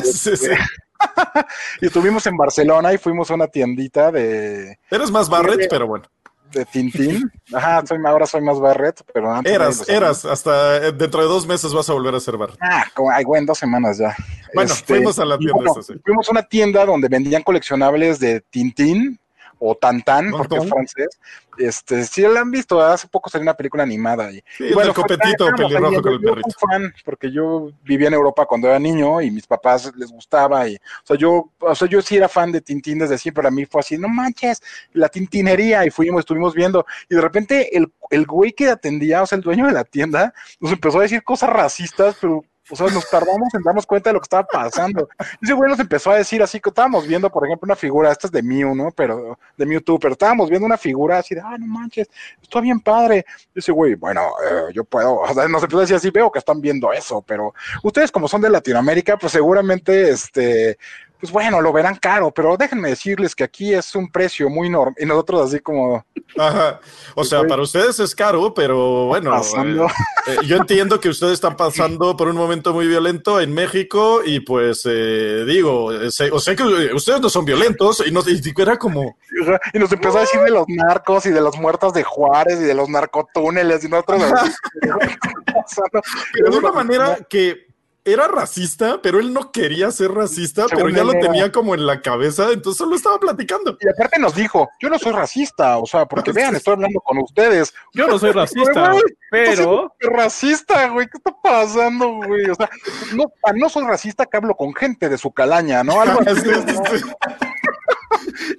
[0.04, 0.52] sí, sí.
[1.82, 4.78] y estuvimos en Barcelona y fuimos a una tiendita de.
[4.90, 6.06] Eres más Barret, pero bueno.
[6.52, 7.32] De Tintín.
[7.54, 9.54] Ajá, soy, ahora soy más Barret, pero antes.
[9.54, 10.26] Eras, eras.
[10.26, 12.58] Hasta eh, dentro de dos meses vas a volver a ser Barret.
[12.62, 14.16] Ah, como, ay, en dos semanas ya.
[14.54, 15.72] Bueno, este, fuimos a la tienda.
[16.04, 19.18] Fuimos a una tienda donde vendían coleccionables de Tintín
[19.64, 21.20] o Tantan, porque es francés.
[21.58, 24.32] Este, si la han visto, hace poco salió una película animada.
[24.32, 26.50] Y, sí, bueno, el copetito pelirrojo con el perrito.
[26.50, 30.68] Yo fan porque yo vivía en Europa cuando era niño y mis papás les gustaba
[30.68, 33.52] y, o sea, yo, o sea, yo sí era fan de Tintín desde siempre, a
[33.52, 37.94] mí fue así, no manches, la tintinería y fuimos, estuvimos viendo y de repente el,
[38.10, 41.24] el güey que atendía, o sea, el dueño de la tienda, nos empezó a decir
[41.24, 45.10] cosas racistas, pero o sea, nos tardamos en darnos cuenta de lo que estaba pasando.
[45.42, 48.12] Y ese güey nos empezó a decir así que estábamos viendo, por ejemplo, una figura,
[48.12, 48.92] esta es de Mew, ¿no?
[48.92, 52.10] Pero, de Mewtwo, pero estábamos viendo una figura así de, ah, no manches,
[52.42, 53.26] está bien padre.
[53.54, 56.32] Y ese güey, bueno, eh, yo puedo, o sea, nos empezó a decir así, veo
[56.32, 57.54] que están viendo eso, pero
[57.84, 60.78] ustedes como son de Latinoamérica, pues seguramente, este,
[61.22, 64.96] pues bueno, lo verán caro, pero déjenme decirles que aquí es un precio muy normal
[64.98, 66.04] y nosotros así como...
[66.36, 66.80] Ajá.
[67.14, 69.88] O sea, para ustedes es caro, pero bueno, eh,
[70.28, 74.40] eh, yo entiendo que ustedes están pasando por un momento muy violento en México y
[74.40, 75.92] pues eh, digo,
[76.32, 79.16] o sea que ustedes no son violentos y, nos, y era como...
[79.74, 82.64] Y nos empezó a decir de los narcos y de los muertos de Juárez y
[82.64, 84.22] de los narcotúneles y nosotros...
[86.34, 87.71] pero de una manera que
[88.04, 92.02] era racista, pero él no quería ser racista, pero ya lo tenía como en la
[92.02, 93.78] cabeza, entonces solo estaba platicando.
[93.80, 97.20] Y aparte nos dijo, yo no soy racista, o sea, porque vean, estoy hablando con
[97.20, 97.74] ustedes.
[97.94, 98.94] Yo no soy racista,
[99.30, 99.94] pero...
[100.00, 102.50] Racista, güey, ¿qué está pasando, güey?
[102.50, 102.70] O sea,
[103.14, 106.02] no, no soy racista que hablo con gente de su calaña, ¿no?
[106.02, 106.50] Algo así,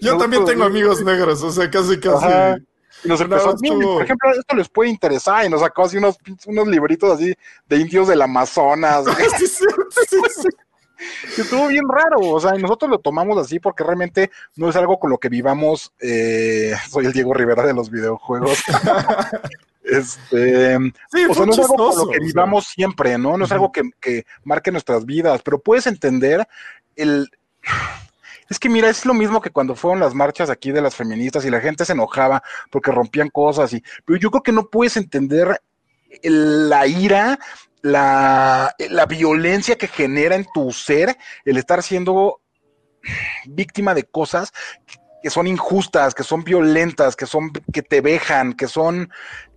[0.01, 2.63] Yo también tengo amigos negros, o sea, casi, casi...
[3.05, 7.13] nos empezó, por ejemplo, esto les puede interesar, y nos sacó así unos, unos libritos
[7.13, 7.35] así
[7.67, 9.05] de indios del Amazonas.
[9.39, 9.65] sí, sí,
[10.37, 14.77] sí, estuvo bien raro, o sea, y nosotros lo tomamos así porque realmente no es
[14.77, 15.93] algo con lo que vivamos.
[16.01, 18.63] Eh, soy el Diego Rivera de los videojuegos.
[19.85, 23.37] este, o sea, no es algo con lo que vivamos siempre, ¿no?
[23.37, 26.47] No es algo que, que marque nuestras vidas, pero puedes entender
[26.97, 27.29] el
[28.53, 31.45] es que mira, es lo mismo que cuando fueron las marchas aquí de las feministas
[31.45, 34.97] y la gente se enojaba porque rompían cosas y, pero yo creo que no puedes
[34.97, 35.61] entender
[36.23, 37.39] la ira,
[37.81, 42.43] la, la violencia que genera en tu ser el estar siendo
[43.47, 44.53] víctima de cosas
[45.23, 49.11] que son injustas, que son violentas, que son que te vejan, que son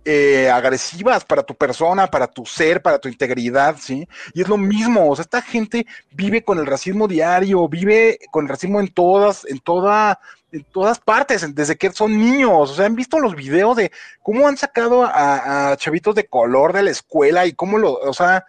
[0.08, 4.06] eh, agresivas para tu persona, para tu ser, para tu integridad, ¿sí?
[4.34, 8.44] Y es lo mismo, o sea, esta gente vive con el racismo diario, vive con
[8.44, 10.20] el racismo en todas, en toda,
[10.52, 13.90] en todas partes, desde que son niños, o sea, han visto los videos de
[14.22, 18.44] cómo han sacado a, chavitos de color de la escuela y cómo lo, o sea,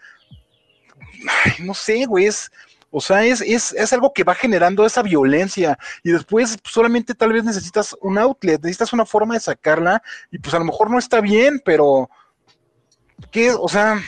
[1.57, 2.51] no sé, güey, es,
[2.97, 7.31] o sea, es, es, es, algo que va generando esa violencia y después solamente tal
[7.31, 10.97] vez necesitas un outlet, necesitas una forma de sacarla y pues a lo mejor no
[10.97, 12.09] está bien, pero
[13.31, 13.51] ¿qué?
[13.51, 14.01] O sea,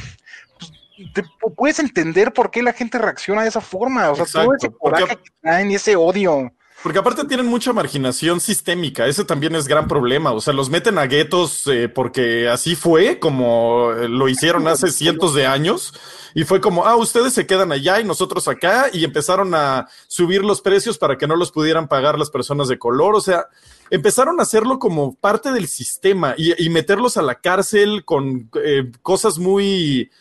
[0.59, 0.71] pues,
[1.13, 1.23] te,
[1.55, 5.17] puedes entender por qué la gente reacciona de esa forma, o sea, todo ese coraje
[5.17, 6.51] que traen y ese odio.
[6.81, 10.31] Porque aparte tienen mucha marginación sistémica, ese también es gran problema.
[10.31, 14.87] O sea, los meten a guetos eh, porque así fue, como eh, lo hicieron hace
[14.91, 15.93] cientos de años.
[16.33, 18.87] Y fue como, ah, ustedes se quedan allá y nosotros acá.
[18.93, 22.79] Y empezaron a subir los precios para que no los pudieran pagar las personas de
[22.79, 23.13] color.
[23.13, 23.47] O sea,
[23.89, 29.37] empezaron a hacerlo como parte del sistema y, meterlos a la cárcel con eh, cosas
[29.37, 30.11] muy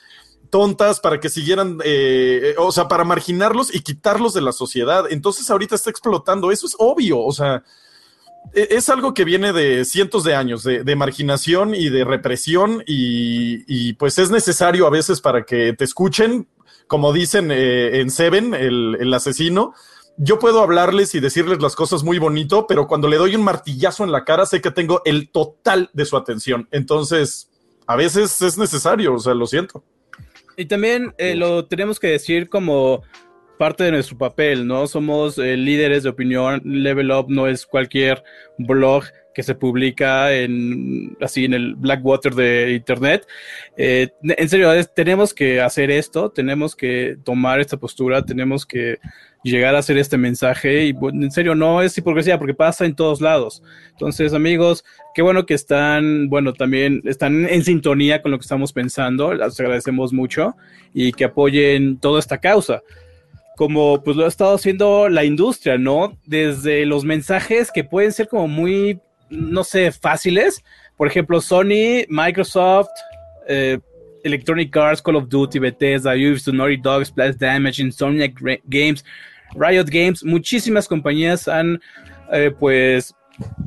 [0.50, 5.04] tontas para que siguieran, eh, o sea, para marginarlos y quitarlos de la sociedad.
[5.10, 7.62] Entonces ahorita está explotando, eso es obvio, o sea,
[8.54, 13.92] e, es algo que viene de cientos de años de, marginación y de represión y,
[13.94, 16.48] pues es necesario a veces para que te escuchen,
[16.86, 19.74] como dicen eh, en Seven, el, el asesino.
[20.16, 24.02] Yo puedo hablarles y decirles las cosas muy bonito, pero cuando le doy un martillazo
[24.02, 26.68] en la cara sé que tengo el total de su atención.
[26.72, 27.50] Entonces,
[27.86, 29.84] a veces es necesario, o sea, lo siento.
[30.58, 33.04] Y también eh, lo tenemos que decir como
[33.58, 34.88] parte de nuestro papel, ¿no?
[34.88, 36.60] Somos eh, líderes de opinión.
[36.64, 38.24] Level Up no es cualquier
[38.58, 43.24] blog que se publica en así en el Blackwater de internet.
[43.76, 48.98] Eh, en serio, tenemos que hacer esto, tenemos que tomar esta postura, tenemos que
[49.42, 53.20] llegar a hacer este mensaje y en serio no es hipocresía porque pasa en todos
[53.20, 53.62] lados.
[53.90, 58.72] Entonces, amigos, qué bueno que están, bueno, también están en sintonía con lo que estamos
[58.72, 60.54] pensando, les agradecemos mucho
[60.92, 62.82] y que apoyen toda esta causa.
[63.56, 66.16] Como pues lo ha estado haciendo la industria, ¿no?
[66.24, 70.62] Desde los mensajes que pueden ser como muy, no sé, fáciles.
[70.96, 72.88] Por ejemplo, Sony, Microsoft,
[73.48, 73.78] eh,
[74.24, 78.34] Electronic Arts, Call of Duty, Bethesda, Ubisoft, Naughty Dog, Splash Damage, Insomniac
[78.66, 79.04] Games,
[79.54, 81.80] Riot Games, muchísimas compañías han
[82.32, 83.14] eh, pues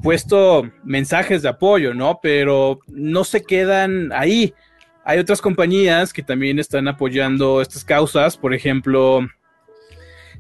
[0.03, 2.19] puesto mensajes de apoyo, ¿no?
[2.21, 4.53] Pero no se quedan ahí.
[5.03, 9.27] Hay otras compañías que también están apoyando estas causas, por ejemplo,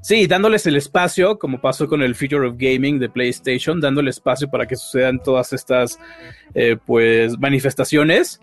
[0.01, 4.49] sí, dándoles el espacio, como pasó con el Future of Gaming de PlayStation, dándole espacio
[4.49, 5.97] para que sucedan todas estas,
[6.53, 8.39] eh, pues, manifestaciones.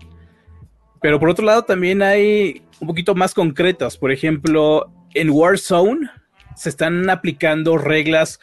[1.01, 3.97] Pero por otro lado también hay un poquito más concretas.
[3.97, 6.11] Por ejemplo, en Warzone
[6.57, 8.41] se están aplicando reglas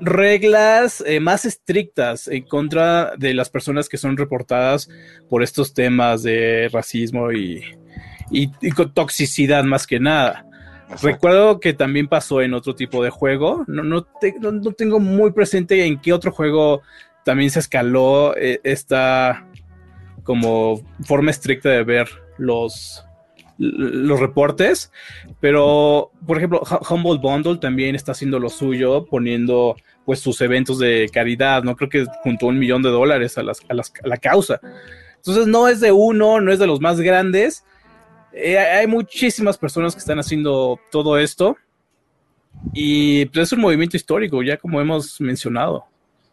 [0.00, 4.90] reglas eh, más estrictas en contra de las personas que son reportadas
[5.30, 7.64] por estos temas de racismo y,
[8.30, 8.50] y,
[8.94, 10.44] toxicidad más que nada.
[11.02, 13.64] Recuerdo que también pasó en otro tipo de juego.
[13.66, 14.06] No, no,
[14.40, 16.82] no, tengo muy presente en qué otro juego
[17.24, 19.48] también se escaló eh, esta
[20.26, 23.02] como forma estricta de ver los,
[23.56, 24.92] los reportes,
[25.40, 31.08] pero por ejemplo, Humble Bundle también está haciendo lo suyo, poniendo pues sus eventos de
[31.12, 31.76] caridad, ¿no?
[31.76, 33.74] Creo que juntó un millón de dólares a, las, a,
[34.06, 34.60] la causa.
[35.16, 37.64] Entonces no es de uno, no es de los más grandes.
[38.32, 41.56] Eh, hay muchísimas personas que están haciendo todo esto
[42.72, 45.86] y pues, es un movimiento histórico, ya como hemos mencionado.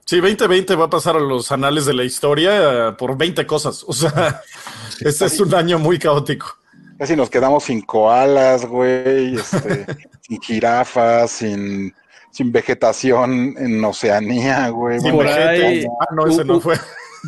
[0.05, 3.83] Sí, 2020 va a pasar a los anales de la historia por 20 cosas.
[3.87, 4.41] O sea,
[4.99, 6.57] este es un año muy caótico.
[6.97, 9.85] casi nos quedamos sin koalas, güey, este,
[10.21, 11.93] sin jirafas, sin,
[12.31, 14.99] sin vegetación en Oceanía, güey.
[14.99, 16.75] por ahí, ah, no, ese no fue.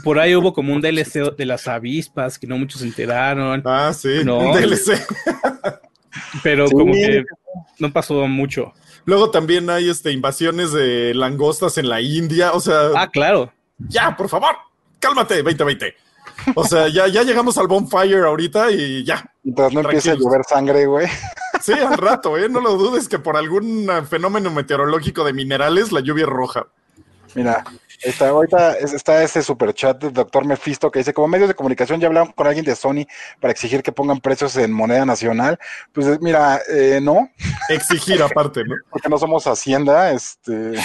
[0.03, 3.61] Por ahí hubo como un DLC de las avispas que no muchos se enteraron.
[3.65, 5.01] Ah, sí, no, un DLC.
[6.43, 7.23] Pero como que
[7.79, 8.73] no pasó mucho.
[9.05, 12.89] Luego también hay este, invasiones de langostas en la India, o sea...
[12.95, 13.51] Ah, claro.
[13.77, 14.55] Ya, por favor,
[14.99, 15.95] cálmate, 2020.
[16.55, 19.31] O sea, ya, ya llegamos al bonfire ahorita y ya.
[19.43, 21.07] Mientras no empiece a llover sangre, güey.
[21.61, 22.49] Sí, al rato, ¿eh?
[22.49, 26.67] No lo dudes que por algún fenómeno meteorológico de minerales la lluvia es roja.
[27.33, 27.63] Mira,
[28.01, 31.99] está, ahorita está ese super chat del doctor Mephisto que dice, como medios de comunicación
[31.99, 33.05] ya hablaron con alguien de Sony
[33.39, 35.59] para exigir que pongan precios en moneda nacional.
[35.93, 37.29] Pues mira, eh, no.
[37.69, 38.75] Exigir aparte, ¿no?
[38.89, 40.73] Porque no somos Hacienda, este...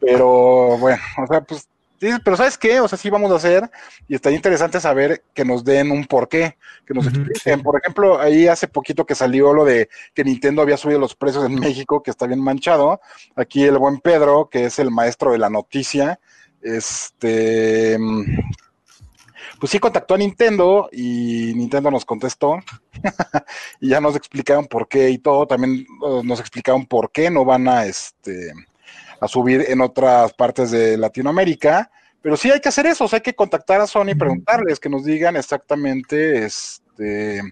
[0.00, 1.66] Pero bueno, o sea, pues
[1.98, 2.80] pero ¿sabes qué?
[2.80, 3.70] O sea, sí vamos a hacer
[4.08, 7.62] y estaría interesante saber que nos den un porqué, que nos expliquen.
[7.62, 11.44] Por ejemplo, ahí hace poquito que salió lo de que Nintendo había subido los precios
[11.44, 13.00] en México, que está bien manchado.
[13.36, 16.20] Aquí el buen Pedro, que es el maestro de la noticia,
[16.62, 17.98] este,
[19.60, 22.58] pues sí contactó a Nintendo y Nintendo nos contestó
[23.80, 25.46] y ya nos explicaron por qué y todo.
[25.46, 28.52] También uh, nos explicaron por qué no van a, este,
[29.20, 31.90] a subir en otras partes de Latinoamérica.
[32.22, 35.04] Pero sí hay que hacer eso, hay que contactar a Sony y preguntarles que nos
[35.04, 37.42] digan exactamente este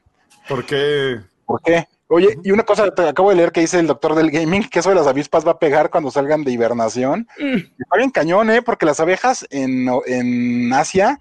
[0.48, 1.20] ¿Por qué?
[1.44, 1.86] ¿Por qué?
[2.08, 4.80] Oye, y una cosa, te acabo de leer que dice el doctor del gaming, que
[4.80, 7.26] eso de las avispas va a pegar cuando salgan de hibernación.
[7.38, 7.56] Mm.
[7.56, 8.60] Está bien cañón, ¿eh?
[8.60, 11.20] Porque las abejas en, en Asia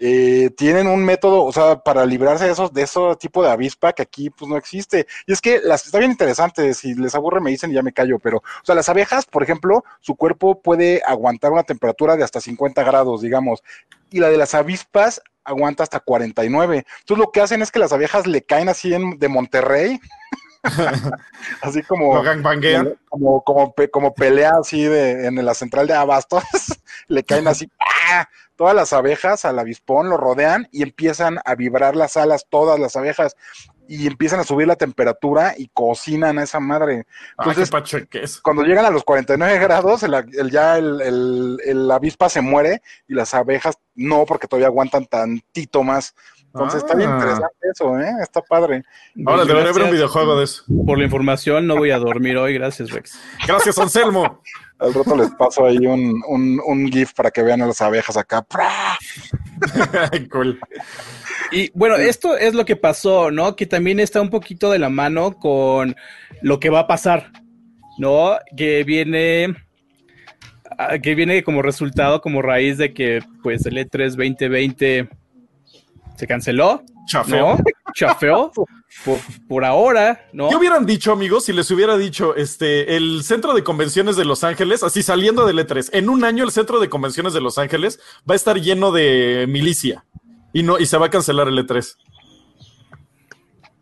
[0.00, 3.92] eh, tienen un método, o sea, para librarse de esos, de ese tipo de avispa
[3.92, 5.06] que aquí pues no existe.
[5.26, 7.92] Y es que las, está bien interesante, si les aburre me dicen y ya me
[7.92, 12.24] callo, pero, o sea, las abejas, por ejemplo, su cuerpo puede aguantar una temperatura de
[12.24, 13.62] hasta 50 grados, digamos,
[14.10, 16.84] y la de las avispas aguanta hasta 49.
[17.00, 20.00] Entonces lo que hacen es que las abejas le caen así en, de Monterrey.
[21.60, 22.22] así como,
[23.10, 26.42] como, como, como, pelea así de, en la central de abastos,
[27.08, 27.70] le caen así,
[28.10, 28.28] ¡ah!
[28.56, 32.96] todas las abejas al avispón lo rodean y empiezan a vibrar las alas, todas las
[32.96, 33.36] abejas,
[33.88, 37.06] y empiezan a subir la temperatura y cocinan a esa madre.
[37.38, 37.70] Entonces,
[38.40, 43.34] cuando llegan a los 49 grados, el, ya el, el, avispa se muere y las
[43.34, 46.14] abejas no, porque todavía aguantan tantito más.
[46.54, 47.14] Entonces está bien ah.
[47.14, 48.12] interesante eso, ¿eh?
[48.22, 48.84] Está padre.
[49.26, 50.62] Ahora debería haber un videojuego de eso.
[50.86, 52.54] Por la información, no voy a dormir hoy.
[52.54, 53.18] Gracias, Rex.
[53.44, 54.40] Gracias, Anselmo.
[54.78, 58.46] Al rato les paso ahí un, un, GIF para que vean a las abejas acá.
[60.30, 60.60] cool.
[61.50, 63.56] Y bueno, esto es lo que pasó, ¿no?
[63.56, 65.96] Que también está un poquito de la mano con
[66.40, 67.32] lo que va a pasar,
[67.98, 68.36] ¿no?
[68.56, 69.56] Que viene
[70.78, 75.08] ah, que viene como resultado, como raíz de que pues el E3 2020
[76.16, 76.82] se canceló.
[77.06, 77.58] Chafeó.
[77.94, 78.52] Chafeó.
[79.48, 80.48] Por, ahora, ¿no?
[80.48, 84.44] ¿Qué hubieran dicho, amigos, si les hubiera dicho este el centro de convenciones de Los
[84.44, 87.98] Ángeles, así saliendo del E3, en un año el centro de convenciones de Los Ángeles
[88.28, 90.04] va a estar lleno de milicia
[90.52, 91.96] y no, y se va a cancelar el E3?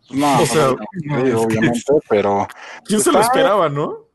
[0.09, 2.47] No, obviamente, pero.
[2.85, 4.07] ¿Quién se lo esperaba, no?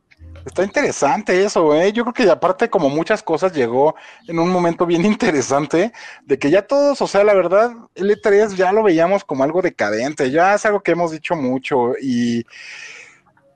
[0.48, 1.92] Está interesante eso, ¿eh?
[1.92, 3.94] Yo creo que aparte, como muchas cosas, llegó
[4.26, 5.92] en un momento bien interesante
[6.24, 9.60] de que ya todos, o sea, la verdad, el E3 ya lo veíamos como algo
[9.62, 12.44] decadente, ya es algo que hemos dicho mucho y.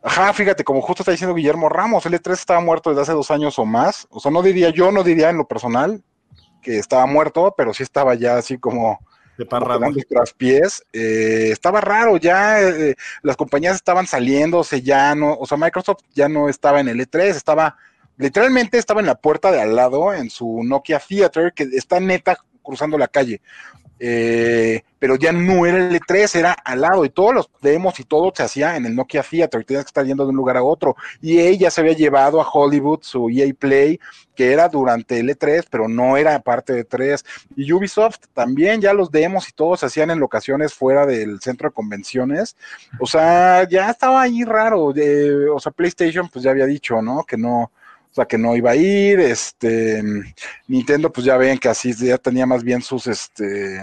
[0.04, 3.30] Ajá, fíjate, como justo está diciendo Guillermo Ramos, el E3 estaba muerto desde hace dos
[3.30, 4.06] años o más.
[4.10, 6.02] O sea, no diría, yo no diría en lo personal
[6.60, 8.98] que estaba muerto, pero sí estaba ya así como
[9.38, 9.88] de parranda.
[10.36, 10.84] pies.
[10.92, 16.28] Eh, estaba raro, ya eh, las compañías estaban saliéndose, ya no, o sea, Microsoft ya
[16.28, 17.76] no estaba en el E3, estaba,
[18.16, 22.38] literalmente estaba en la puerta de al lado, en su Nokia Theater, que está neta
[22.62, 23.40] cruzando la calle.
[24.04, 28.04] Eh, pero ya no era el E3, era al lado y todos los demos y
[28.04, 30.64] todo se hacía en el Nokia Theater, tenías que estar yendo de un lugar a
[30.64, 30.96] otro.
[31.20, 34.00] Y ella se había llevado a Hollywood su EA Play,
[34.34, 37.24] que era durante el E3, pero no era parte de E3.
[37.54, 41.68] Y Ubisoft también, ya los demos y todo se hacían en locaciones fuera del centro
[41.68, 42.56] de convenciones.
[42.98, 44.86] O sea, ya estaba ahí raro.
[44.86, 47.22] o sea, PlayStation pues ya había dicho, ¿no?
[47.22, 47.70] Que no,
[48.12, 50.02] o sea, que no iba a ir, este,
[50.68, 53.82] Nintendo, pues ya ven que así ya tenía más bien sus, este,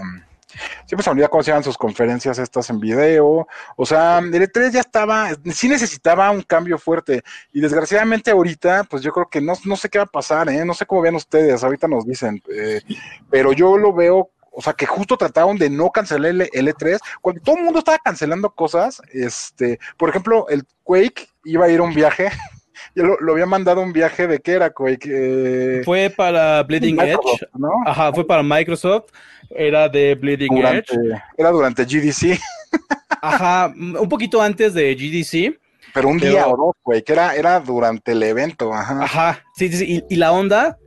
[0.86, 4.32] siempre se me olvida cómo se llaman sus conferencias estas en video, o sea, el
[4.32, 9.40] E3 ya estaba, sí necesitaba un cambio fuerte, y desgraciadamente ahorita, pues yo creo que
[9.40, 10.64] no, no sé qué va a pasar, ¿eh?
[10.64, 12.82] no sé cómo ven ustedes, ahorita nos dicen, eh,
[13.30, 16.98] pero yo lo veo o sea, que justo trataron de no cancelar el, el, E3,
[17.20, 21.78] cuando todo el mundo estaba cancelando cosas, este, por ejemplo, el Quake iba a ir
[21.78, 22.30] a un viaje
[22.94, 24.72] yo lo, había mandado un viaje de qué era.
[25.84, 27.46] Fue para Bleeding Edge.
[27.54, 27.70] ¿no?
[27.86, 29.10] Ajá, fue para Microsoft.
[29.50, 30.96] Era de Bleeding Edge.
[31.36, 32.38] Era durante GDC.
[33.22, 35.58] Ajá, un poquito antes de GDC.
[35.92, 39.02] Pero un día o dos, güey, que era, era durante el evento, ajá.
[39.02, 40.04] Ajá, sí, sí, sí.
[40.08, 40.78] Y, la onda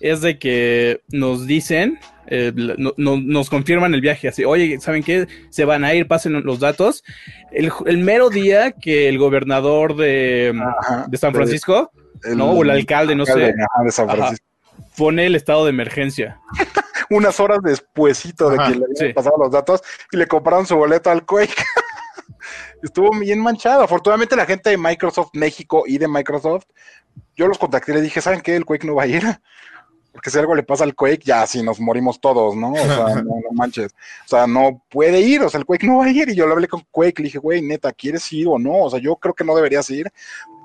[0.00, 2.52] es de que nos dicen, eh,
[2.96, 5.28] nos confirman el viaje, así, oye, ¿saben qué?
[5.50, 7.04] Se van a ir, pasen los datos.
[7.52, 10.58] El, mero día que el gobernador de,
[11.14, 11.90] San Francisco,
[12.34, 12.52] ¿no?
[12.52, 13.38] O el alcalde, no sé.
[13.38, 14.46] de San Francisco.
[14.96, 16.40] pone el estado de emergencia.
[17.10, 19.82] Unas horas despuesito de que le habían pasado los datos
[20.12, 21.54] y le compraron su boleto al Quake.
[22.82, 23.82] estuvo bien manchado.
[23.82, 26.64] Afortunadamente la gente de Microsoft México y de Microsoft,
[27.36, 28.56] yo los contacté y le dije, ¿saben qué?
[28.56, 29.24] El Quake no va a ir.
[30.12, 32.72] Porque si algo le pasa al Quake, ya si nos morimos todos, ¿no?
[32.72, 33.92] O sea, no, manches.
[34.24, 36.28] O sea, no puede ir, o sea, el Quake no va a ir.
[36.28, 38.84] Y yo lo hablé con Quake, le dije, güey, neta, ¿quieres ir o no?
[38.84, 40.10] O sea, yo creo que no deberías ir.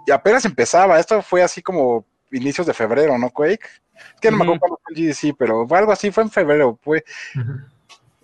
[0.08, 3.66] Y apenas empezaba, esto fue así como inicios de febrero, ¿no, Quake?
[4.16, 6.32] Es que no me acuerdo cuándo fue el GDC, pero fue algo así, fue en
[6.32, 7.04] febrero, fue.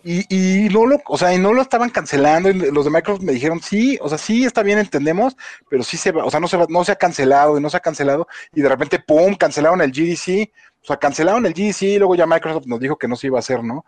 [0.04, 2.50] Y, y no lo, o sea, y no lo estaban cancelando.
[2.50, 5.38] Y los de Microsoft me dijeron, sí, o sea, sí está bien, entendemos,
[5.70, 7.70] pero sí se va, o sea, no se va, no se ha cancelado y no
[7.70, 8.28] se ha cancelado.
[8.54, 10.52] Y de repente, pum, cancelaron el GDC.
[10.84, 13.42] O sea, cancelaron el GDC luego ya Microsoft nos dijo que no se iba a
[13.42, 13.86] hacer, ¿no?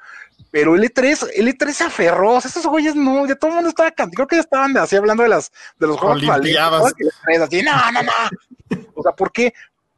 [0.52, 3.56] Pero el E3, el E3 se aferró, o sea, esos güeyes no, ya todo el
[3.56, 6.94] mundo estaba creo que ya estaban así hablando de las, de los juegos Olimpiadas.
[7.42, 8.84] Así, no, no, no.
[8.94, 9.54] O sea, ¿por qué?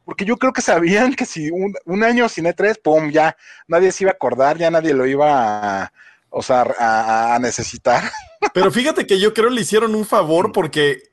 [0.06, 3.36] Porque yo creo que sabían que si un, un año sin E3, pum, ya
[3.68, 5.92] nadie se iba a acordar, ya nadie lo iba a,
[6.30, 8.10] o sea, a, necesitar.
[8.54, 11.10] Pero fíjate que yo creo le hicieron un favor porque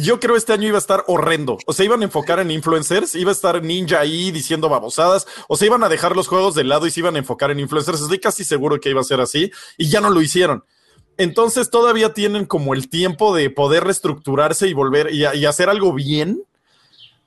[0.00, 1.58] yo creo este año iba a estar horrendo.
[1.66, 5.56] O sea, iban a enfocar en influencers, iba a estar Ninja ahí diciendo babosadas, o
[5.56, 8.00] se iban a dejar los juegos de lado y se iban a enfocar en influencers.
[8.00, 10.64] Estoy casi seguro que iba a ser así y ya no lo hicieron.
[11.16, 16.44] Entonces todavía tienen como el tiempo de poder reestructurarse y volver y hacer algo bien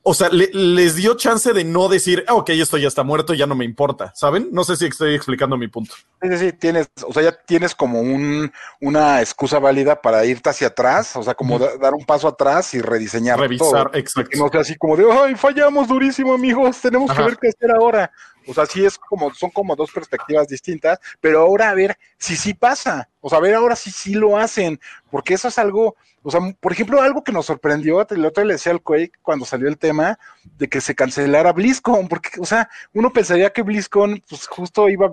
[0.03, 3.45] o sea, les dio chance de no decir, ah, ok, esto ya está muerto, ya
[3.45, 4.49] no me importa, ¿saben?
[4.51, 5.93] No sé si estoy explicando mi punto.
[6.22, 10.67] Sí, sí, tienes, o sea, ya tienes como un, una excusa válida para irte hacia
[10.67, 14.30] atrás, o sea, como dar un paso atrás y rediseñar Revisar, exacto.
[14.30, 17.72] Que no sea así como de, ay, fallamos durísimo, amigos, tenemos que ver qué hacer
[17.72, 18.11] ahora.
[18.47, 22.36] O sea, sí es como, son como dos perspectivas distintas, pero ahora a ver si
[22.36, 23.09] sí pasa.
[23.19, 24.80] O sea, a ver ahora si sí lo hacen,
[25.11, 28.53] porque eso es algo, o sea, por ejemplo, algo que nos sorprendió, el otro le
[28.53, 30.17] decía al Quake cuando salió el tema
[30.57, 35.11] de que se cancelara BlizzCon, porque, o sea, uno pensaría que BlizzCon, pues justo iba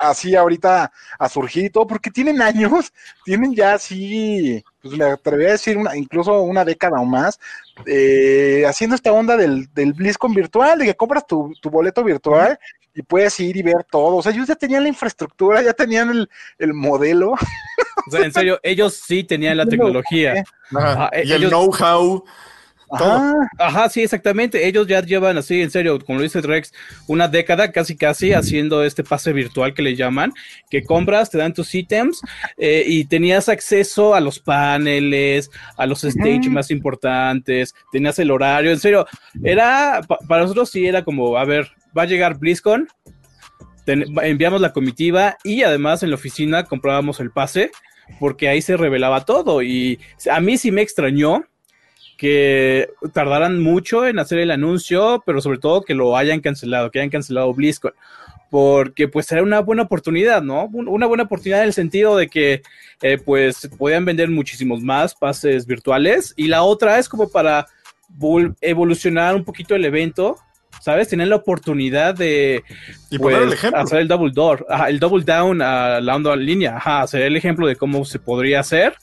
[0.00, 2.92] así ahorita a surgir y todo, porque tienen años,
[3.24, 7.38] tienen ya así, pues me atrevería a decir una, incluso una década o más,
[7.86, 12.58] eh, haciendo esta onda del, del BlizzCon virtual, de que compras tu, tu boleto virtual
[12.94, 14.16] y puedes ir y ver todo.
[14.16, 17.32] O sea, ellos ya tenían la infraestructura, ya tenían el, el modelo.
[18.06, 20.44] O sea, en serio, ellos sí tenían la tecnología.
[21.24, 22.24] y el know-how.
[22.94, 23.34] Ajá.
[23.58, 24.66] Ajá, sí, exactamente.
[24.66, 26.72] Ellos ya llevan así, en serio, como lo dice Rex,
[27.06, 30.32] una década casi casi haciendo este pase virtual que le llaman,
[30.70, 32.20] que compras, te dan tus ítems
[32.56, 38.70] eh, y tenías acceso a los paneles, a los stage más importantes, tenías el horario,
[38.70, 39.06] en serio,
[39.42, 42.88] era, para nosotros sí era como, a ver, va a llegar BlizzCon,
[43.86, 47.70] enviamos la comitiva y además en la oficina comprábamos el pase
[48.18, 49.98] porque ahí se revelaba todo y
[50.30, 51.44] a mí sí me extrañó
[52.16, 57.00] que tardaran mucho en hacer el anuncio, pero sobre todo que lo hayan cancelado, que
[57.00, 57.92] hayan cancelado BlizzCon,
[58.50, 60.66] porque pues era una buena oportunidad, ¿no?
[60.66, 62.62] Una buena oportunidad en el sentido de que
[63.02, 67.66] eh, pues podían vender muchísimos más pases virtuales y la otra es como para
[68.60, 70.36] evolucionar un poquito el evento
[70.84, 71.08] ¿sabes?
[71.08, 72.62] Tienen la oportunidad de
[73.18, 77.22] pues, hacer el double door, el double down a la onda en línea, ajá, hacer
[77.22, 78.94] el ejemplo de cómo se podría hacer.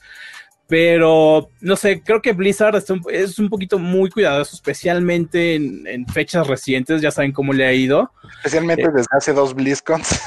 [0.71, 7.01] Pero, no sé, creo que Blizzard es un, poquito muy cuidadoso, especialmente en, fechas recientes,
[7.01, 8.09] ya saben cómo le ha ido.
[8.37, 10.21] Especialmente desde hace dos BlizzCons.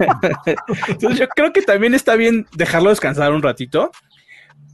[0.88, 3.92] Entonces yo creo que también está bien dejarlo descansar un ratito.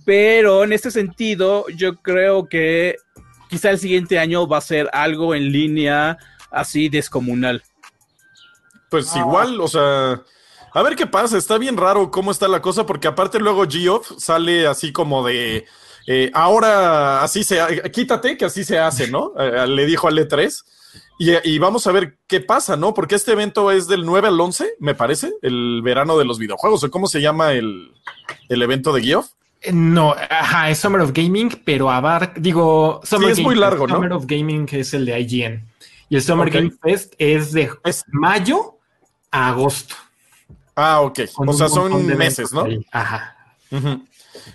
[0.06, 2.96] Pero en este sentido, yo creo que
[3.50, 6.16] quizá el siguiente año va a ser algo en línea
[6.50, 7.62] así descomunal.
[8.88, 9.18] Pues ah.
[9.18, 10.22] igual, o sea,
[10.72, 14.12] a ver qué pasa, está bien raro cómo está la cosa, porque aparte luego Geoff
[14.18, 15.66] sale así como de,
[16.06, 17.60] eh, ahora así se,
[17.92, 19.32] quítate que así se hace, ¿no?
[19.40, 20.64] Eh, le dijo al E3.
[21.18, 22.94] Y, vamos a ver qué pasa, ¿no?
[22.94, 26.82] Porque este evento es del 9 al 11, me parece, el verano de los videojuegos,
[26.82, 27.92] o cómo se llama el,
[28.48, 29.26] el evento de Geoff.
[29.70, 33.96] No, ajá, es Summer of Gaming, pero abar, digo, Summer es muy largo, ¿no?
[33.96, 35.68] Summer of Gaming es el de IGN.
[36.08, 37.70] Y el Summer Game Fest es de
[38.08, 38.78] mayo
[39.30, 39.94] a agosto.
[40.80, 41.20] Ah, ok.
[41.36, 42.66] o sea, son meses, ¿no?
[42.90, 43.36] Ajá.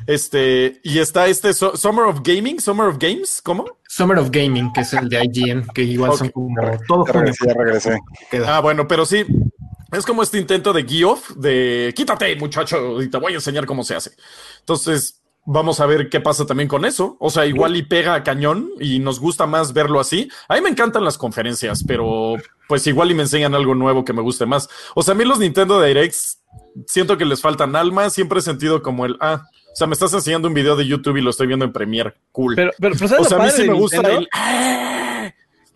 [0.08, 3.66] Este, y está este Summer of Gaming, Summer of Games, ¿cómo?
[3.88, 6.56] Summer of Gaming, que es el de IGN, que igual son como
[6.88, 7.98] todo regresé, regresé.
[8.46, 9.26] Ah, bueno, pero sí,
[9.92, 13.84] es como este intento de Geoff de quítate, muchacho, y te voy a enseñar cómo
[13.84, 14.12] se hace.
[14.60, 17.18] Entonces, vamos a ver qué pasa también con eso.
[17.20, 20.30] O sea, igual y pega a cañón y nos gusta más verlo así.
[20.48, 22.36] A mí me encantan las conferencias, pero
[22.68, 24.70] pues igual y me enseñan algo nuevo que me guste más.
[24.96, 26.40] O sea, a mí los Nintendo Directs
[26.88, 28.10] siento que les faltan alma.
[28.10, 31.18] Siempre he sentido como el, ah, o sea, me estás enseñando un video de YouTube
[31.18, 32.14] y lo estoy viendo en Premiere.
[32.32, 32.56] Cool.
[32.56, 35.05] Pero, pero, o sea, a mí sí me gusta el, ah,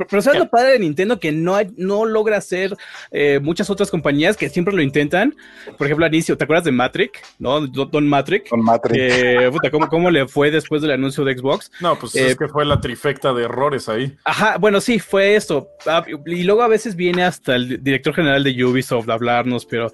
[0.07, 1.19] pero, ¿sabes lo padre de Nintendo?
[1.19, 2.75] Que no, no logra hacer
[3.11, 5.35] eh, muchas otras compañías que siempre lo intentan.
[5.77, 7.19] Por ejemplo, Anicio, ¿te acuerdas de Matrix?
[7.37, 7.65] ¿No?
[7.67, 8.49] Don Matrix.
[8.49, 9.51] Don Matrix.
[9.51, 11.71] puta, ¿cómo, ¿cómo, le fue después del anuncio de Xbox?
[11.81, 14.15] No, pues es eh, que fue la trifecta de errores ahí.
[14.23, 15.69] Ajá, bueno, sí, fue esto.
[15.85, 19.91] Ah, y luego a veces viene hasta el director general de Ubisoft a hablarnos, pero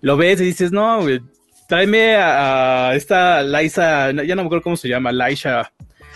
[0.00, 1.00] lo ves y dices, no,
[1.68, 5.72] tráeme a, esta Liza, ya no me acuerdo cómo se llama, Laisha,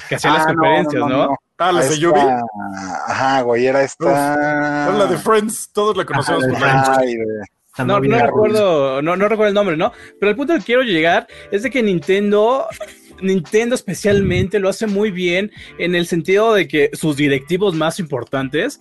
[0.08, 1.36] que hacía las ah, conferencias, ¿no?
[1.58, 2.20] Ah, la de Yubi.
[3.08, 4.90] Ajá, güey, era esta.
[4.90, 6.90] la de Friends, todos la conocemos por Friends.
[7.78, 9.92] No, no recuerdo, no, no recuerdo el nombre, ¿no?
[10.20, 12.66] Pero el punto que quiero llegar es de que Nintendo
[13.22, 18.80] Nintendo especialmente lo hace muy bien en el sentido de que sus directivos más importantes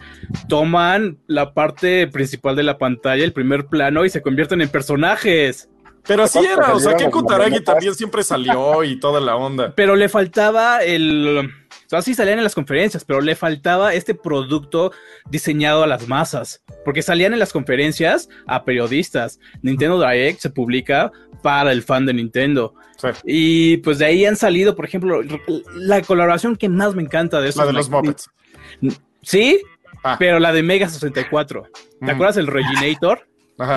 [0.49, 5.69] toman la parte principal de la pantalla, el primer plano, y se convierten en personajes.
[6.07, 9.71] Pero así era, o sea, que Kutaragi también siempre salió y toda la onda.
[9.75, 11.51] Pero le faltaba el
[11.91, 14.93] sea, sí salían en las conferencias, pero le faltaba este producto
[15.29, 19.39] diseñado a las masas, porque salían en las conferencias a periodistas.
[19.61, 21.11] Nintendo Direct se publica
[21.43, 22.73] para el fan de Nintendo.
[23.25, 25.21] Y pues de ahí han salido, por ejemplo,
[25.75, 27.59] la colaboración que más me encanta de eso.
[27.59, 28.29] La de los Muppets.
[29.21, 29.61] Sí,
[30.03, 30.15] ah.
[30.17, 31.63] pero la de Mega 64.
[31.99, 32.09] ¿Te mm.
[32.09, 33.27] acuerdas el Reginator?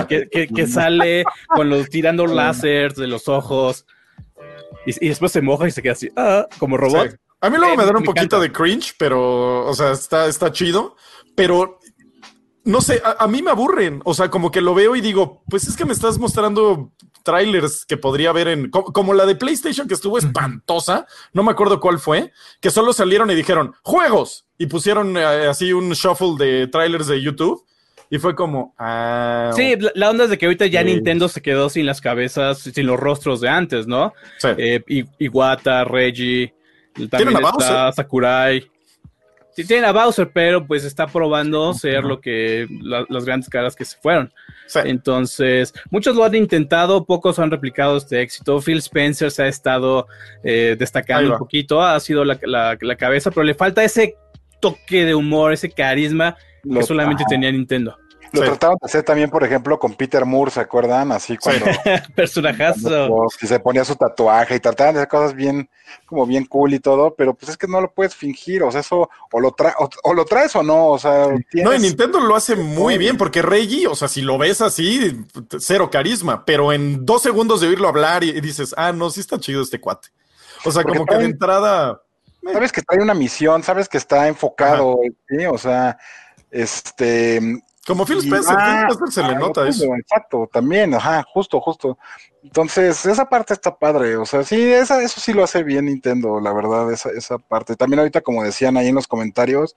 [0.09, 3.87] Que, sale con los tirando láseres de los ojos.
[4.87, 7.17] Y, después se moja y se queda así, ah, como robot.
[7.41, 10.97] A mí luego me dan un poquito de cringe, pero, o sea, está, está chido.
[11.35, 11.79] Pero
[12.65, 14.01] no sé, a, mí me aburren.
[14.05, 17.85] O sea, como que lo veo y digo, pues es que me estás mostrando trailers
[17.85, 18.71] que podría ver en.
[18.71, 21.07] Como, la de PlayStation que estuvo espantosa.
[21.33, 22.33] No me acuerdo cuál fue.
[22.61, 27.21] Que solo salieron y dijeron juegos y pusieron eh, así un shuffle de trailers de
[27.21, 27.65] YouTube.
[28.11, 28.75] Y fue como.
[28.79, 32.59] Ah, sí, la onda es de que ahorita ya Nintendo se quedó sin las cabezas,
[32.59, 34.13] sin los rostros de antes, ¿no?
[34.39, 34.49] Sí.
[34.57, 36.55] Eh, Iwata, Reggie.
[37.11, 38.71] También está Sakurai.
[39.55, 43.85] Sí, tiene a Bowser, pero pues está probando ser lo que las grandes caras que
[43.85, 44.33] se fueron.
[44.85, 48.61] Entonces, muchos lo han intentado, pocos han replicado este éxito.
[48.61, 50.09] Phil Spencer se ha estado
[50.43, 52.37] eh, destacando un poquito, ha sido la,
[52.99, 54.17] cabeza, pero le falta ese
[54.61, 56.37] toque de humor, ese carisma
[56.69, 57.97] que solamente tenía Nintendo.
[58.35, 61.13] Lo trataron de hacer también, por ejemplo, con Peter Moore, ¿se acuerdan?
[61.13, 61.67] Así cuando.
[62.17, 63.27] Personajazo.
[63.41, 65.69] Y se ponía su tatuaje y trataban de hacer cosas bien,
[66.05, 68.81] como bien cool y todo, pero pues es que no lo puedes fingir, o sea,
[68.81, 69.55] eso, o lo,
[70.03, 71.29] o, lo traes o no, o sea.
[71.53, 75.25] No, y Nintendo lo hace muy bien, porque Reggie, o sea, si lo ves así,
[75.59, 79.39] cero carisma, pero en dos segundos de oírlo hablar y, dices, ah, no, sí está
[79.39, 80.09] chido este cuate.
[80.65, 82.01] O sea, como que de entrada.
[82.53, 84.99] Sabes que trae una misión, sabes que está enfocado,
[85.29, 85.47] ¿sí?
[85.47, 85.97] O sea,
[86.55, 87.41] este,
[87.87, 89.85] como Phil Spencer, ah, se le nota eso.
[89.95, 91.99] Exacto, también, ajá, justo, justo.
[92.43, 96.41] Entonces, esa parte está padre, o sea, sí, esa, eso sí lo hace bien Nintendo,
[96.41, 97.77] la verdad, esa, esa parte.
[97.77, 99.77] También ahorita, como decían ahí en los comentarios,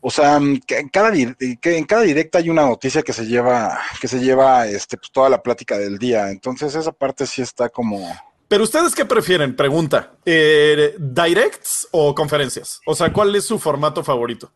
[0.00, 3.78] o sea, que en cada, que en cada directa hay una noticia que se lleva,
[4.00, 6.30] que se lleva este, pues, toda la plática del día.
[6.30, 8.08] Entonces, esa parte sí está como.
[8.48, 9.54] Pero ustedes qué prefieren?
[9.54, 10.12] Pregunta.
[10.24, 12.80] Eh, ¿Directs o conferencias?
[12.86, 14.50] O sea, ¿cuál es su formato favorito?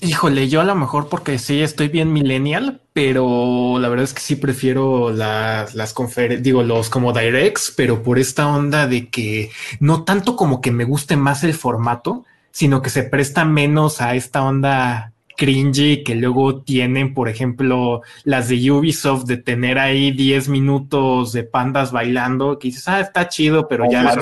[0.00, 4.20] Híjole, yo a lo mejor porque sí estoy bien millennial, pero la verdad es que
[4.20, 9.50] sí prefiero las, las conferencias, digo, los como directs, pero por esta onda de que
[9.80, 14.14] no tanto como que me guste más el formato, sino que se presta menos a
[14.14, 20.48] esta onda cringy que luego tienen, por ejemplo, las de Ubisoft de tener ahí 10
[20.48, 24.14] minutos de pandas bailando, que dices, ah, está chido, pero ya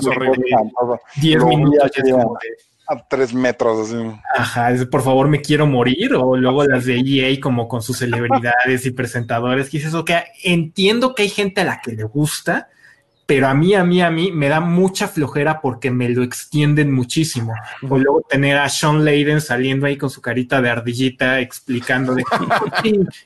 [1.21, 2.03] 10 minutos ya
[2.87, 3.89] a tres metros.
[3.89, 3.97] Así.
[4.37, 8.87] Ajá, por favor me quiero morir, o luego las de EA como con sus celebridades
[8.87, 10.11] y presentadores, que dices, ok,
[10.45, 12.69] entiendo que hay gente a la que le gusta,
[13.27, 16.93] pero a mí, a mí, a mí me da mucha flojera porque me lo extienden
[16.93, 17.53] muchísimo.
[17.89, 22.23] O luego tener a Sean Layden saliendo ahí con su carita de ardillita explicando de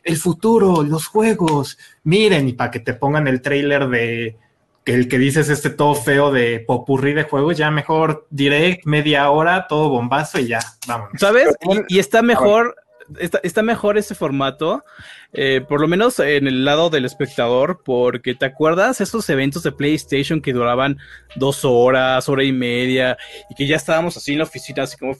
[0.03, 4.39] el futuro, los juegos, miren, y para que te pongan el trailer de
[4.85, 9.67] el que dices este todo feo de popurrí de juegos, ya mejor direct, media hora,
[9.69, 11.11] todo bombazo y ya, vamos.
[11.17, 11.55] ¿Sabes?
[11.89, 12.77] Y, está mejor
[13.19, 14.85] está, mejor ese formato,
[15.33, 19.73] eh, por lo menos en el lado del espectador, porque te acuerdas esos eventos de
[19.73, 20.99] PlayStation que duraban
[21.37, 23.17] dos horas, hora y media,
[23.49, 25.17] y que ya estábamos así en la oficina, así como,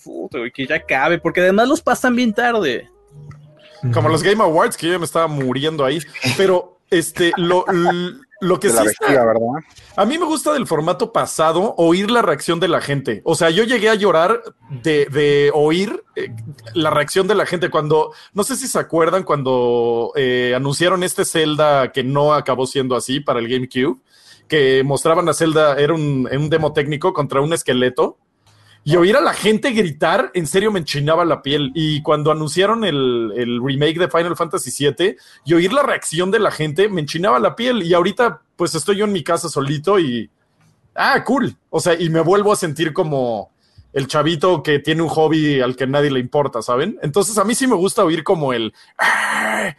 [0.47, 2.89] y que ya cabe, porque además los pasan bien tarde.
[3.93, 6.01] Como los Game Awards, que yo me estaba muriendo ahí,
[6.37, 7.65] pero este, lo,
[8.41, 8.77] lo que sí
[9.97, 13.21] a mí me gusta del formato pasado oír la reacción de la gente.
[13.25, 16.35] O sea, yo llegué a llorar de, oír eh,
[16.75, 21.25] la reacción de la gente cuando, no sé si se acuerdan cuando eh, anunciaron este
[21.25, 24.01] Zelda que no acabó siendo así para el GameCube,
[24.49, 28.19] que mostraban a Zelda, era un, un demo técnico contra un esqueleto
[28.83, 31.71] y oír a la gente gritar, en serio me enchinaba la piel.
[31.75, 36.51] Y cuando anunciaron el, remake de Final Fantasy VII y oír la reacción de la
[36.51, 37.83] gente, me enchinaba la piel.
[37.83, 40.31] Y ahorita, pues estoy yo en mi casa solito y.
[40.95, 41.57] Ah, cool.
[41.69, 43.53] O sea, y me vuelvo a sentir como
[43.93, 46.99] el chavito que tiene un hobby al que nadie le importa, ¿saben?
[47.03, 48.73] Entonces a mí sí me gusta oír como el.
[48.99, 49.77] Ah",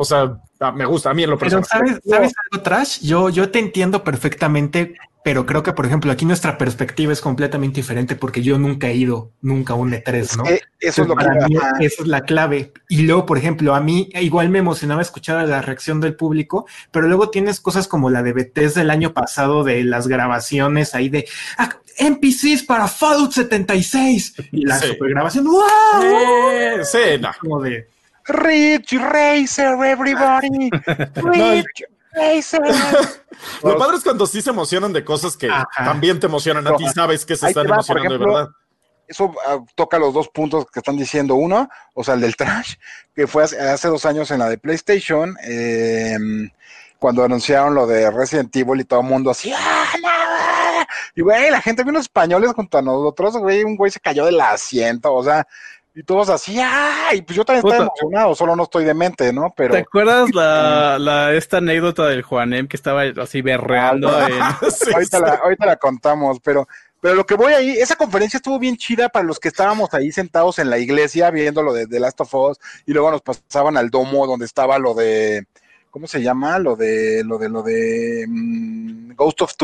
[0.00, 0.34] o sea,
[0.72, 1.66] me gusta a mí en lo personal.
[1.70, 3.00] Pero ¿sabes, algo, Trash?
[3.02, 7.76] Yo, yo te entiendo perfectamente pero creo que, por ejemplo, aquí nuestra perspectiva es completamente
[7.76, 10.44] diferente porque yo nunca he ido nunca a un E3, ¿no?
[10.80, 12.72] eso es lo para mí, esa es la clave.
[12.88, 17.06] Y luego, por ejemplo, a mí igual me emocionaba escuchar la reacción del público, pero
[17.06, 21.28] luego tienes cosas como la de Bethesda del año pasado de las grabaciones ahí de
[21.58, 25.44] ah, NPCs para Fallout 76 y la supergrabación.
[25.44, 26.82] ¡Wow!
[26.82, 27.88] Sí, Como de
[28.32, 30.70] Rich Racer, everybody.
[31.14, 31.84] Rich
[33.62, 36.84] Lo padre es cuando sí se emocionan de cosas que también te emocionan a ti,
[36.94, 38.48] sabes que se están emocionando de verdad.
[39.06, 41.34] Eso ah, toca los dos puntos que están diciendo.
[41.34, 42.74] Uno, o sea, el del trash,
[43.14, 46.48] que fue hace, dos años en la de PlayStation, em,
[46.98, 51.60] cuando anunciaron lo de Resident Evil y todo el mundo así, ¡Ah, Y güey, la
[51.60, 55.46] gente, unos españoles junto a nosotros, güey, un güey se cayó del asiento, o sea,
[55.94, 57.22] y todos así, ¡ay!
[57.22, 59.52] Pues yo también estaba emocionado, solo no estoy demente, ¿no?
[59.56, 59.74] Pero.
[59.74, 64.08] ¿Te acuerdas la, la esta anécdota del Juanem que estaba así berreando?
[65.42, 66.68] ahorita, La, contamos, pero,
[67.00, 70.12] pero lo que voy ahí, esa conferencia estuvo bien chida para los que estábamos ahí
[70.12, 73.76] sentados en la iglesia viendo lo de The Last of Us, y luego nos pasaban
[73.76, 75.44] al domo donde estaba lo de
[75.90, 76.58] ¿cómo se llama?
[76.58, 79.54] Lo de, lo de, lo de mm, Ghost of,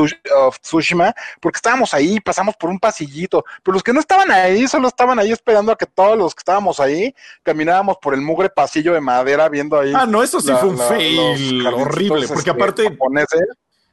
[0.61, 4.89] Tsushima, porque estábamos ahí, pasamos por un pasillito, pero los que no estaban ahí, solo
[4.89, 8.93] estaban ahí esperando a que todos los que estábamos ahí caminábamos por el mugre pasillo
[8.93, 9.93] de madera viendo ahí.
[9.95, 12.99] Ah, no, eso sí fue un fail horrible, porque este, aparte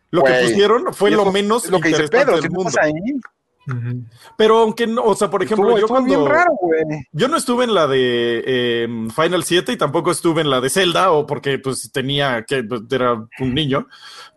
[0.09, 2.71] lo que pusieron fue lo menos lo que dice Pedro, del mundo.
[2.81, 2.93] Ahí,
[4.37, 6.29] pero aunque no, o sea, por ejemplo, yo cuando.
[7.11, 10.69] yo no estuve en la de em, Final 7 y tampoco estuve en la de
[10.69, 13.87] Zelda, o porque pues tenía que, pues, era un niño,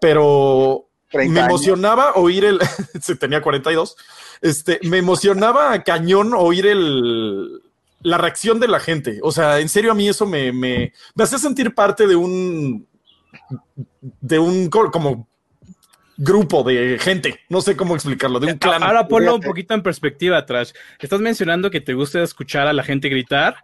[0.01, 2.61] pero me emocionaba oír el.
[3.01, 3.97] se tenía 42.
[4.43, 7.63] Este, me emocionaba cañón oír el.
[8.03, 9.19] La reacción de la gente.
[9.23, 12.87] O sea, en serio, a mí eso me, me, me hace sentir parte de un.
[14.21, 14.69] de un.
[14.69, 15.27] como
[16.17, 17.41] grupo de gente.
[17.49, 18.83] No sé cómo explicarlo, de un clan.
[18.83, 20.75] Ahora ponlo un poquito en perspectiva atrás.
[20.99, 23.57] Estás mencionando que te gusta escuchar a la gente gritar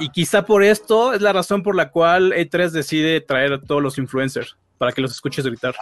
[0.00, 3.82] y quizá por esto es la razón por la cual E3 decide traer a todos
[3.82, 5.76] los influencers para que los escuches gritar.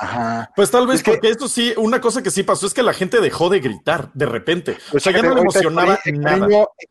[0.55, 3.19] Pues tal vez porque esto sí, una cosa que sí pasó es que la gente
[3.23, 4.77] dejó de gritar de repente.
[4.93, 6.47] o sea, ya no le emocionaba nada.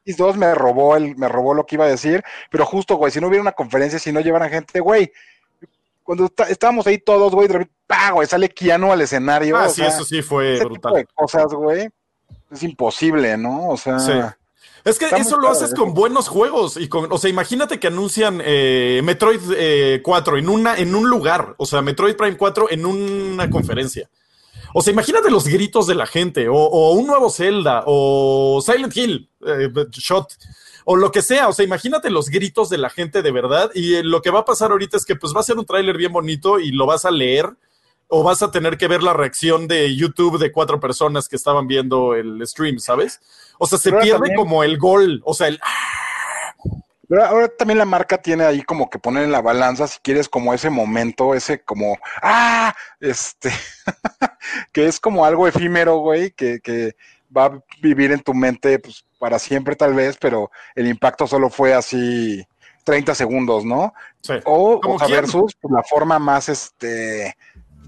[0.08, 3.22] X2 me robó el, me robó lo que iba a decir, pero justo, güey, si
[3.22, 5.12] no hubiera una conferencia, si no llevaran gente, güey,
[6.10, 8.28] cuando estábamos ahí todos, güey, de repente, güey!
[8.28, 9.56] Sale Keanu al escenario.
[9.56, 11.06] Ah, sí, eso sí fue brutal.
[11.14, 11.88] cosas, güey,
[12.50, 13.70] es imposible, ¿no?
[13.70, 14.00] O sea.
[14.00, 14.14] Sí.
[14.84, 18.42] Es que eso lo haces con buenos juegos y con, o sea, imagínate que anuncian
[18.44, 22.88] eh, Metroid 4 eh, en una, en un lugar, o sea, Metroid Prime 4 en
[22.88, 24.10] una conferencia.
[24.74, 29.30] O sea, imagínate los gritos de la gente, o, un nuevo Zelda, o Silent Hill,
[29.46, 30.34] eh, Shot
[30.86, 31.48] o lo que sea.
[31.48, 33.72] O sea, imagínate los gritos de la gente de verdad.
[33.74, 35.66] Y eh, lo que va a pasar ahorita es que pues va a ser un
[35.66, 37.50] tráiler bien bonito y lo vas a leer
[38.10, 41.68] o vas a tener que ver la reacción de YouTube de cuatro personas que estaban
[41.68, 43.22] viendo el stream, ¿sabes?
[43.60, 45.60] O sea, se pierde como el gol, o sea, el...
[47.08, 50.28] Pero ahora también la marca tiene ahí como que poner en la balanza, si quieres,
[50.30, 53.52] como ese momento, ese como, ah, este,
[54.72, 56.96] que es como algo efímero, güey, que, que
[57.36, 61.50] va a vivir en tu mente pues, para siempre tal vez, pero el impacto solo
[61.50, 62.46] fue así
[62.84, 63.94] 30 segundos, ¿no?
[64.22, 64.34] Sí.
[64.46, 67.36] O, o versus pues, la forma más, este,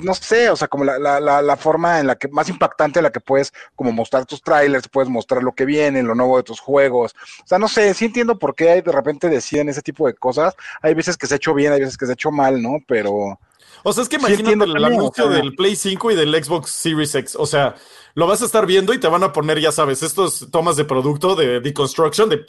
[0.01, 3.03] no sé, o sea, como la, la, la, forma en la que más impactante en
[3.03, 6.43] la que puedes como mostrar tus trailers, puedes mostrar lo que viene, lo nuevo de
[6.43, 7.15] tus juegos.
[7.43, 10.55] O sea, no sé, sí entiendo por qué de repente deciden ese tipo de cosas.
[10.81, 12.77] Hay veces que se ha hecho bien, hay veces que se ha hecho mal, ¿no?
[12.87, 13.39] Pero
[13.83, 17.35] O sea, es que imagínate el anuncio del Play 5 y del Xbox Series X.
[17.37, 17.75] O sea,
[18.13, 20.85] lo vas a estar viendo y te van a poner, ya sabes, estos tomas de
[20.85, 22.45] producto de deconstruction, de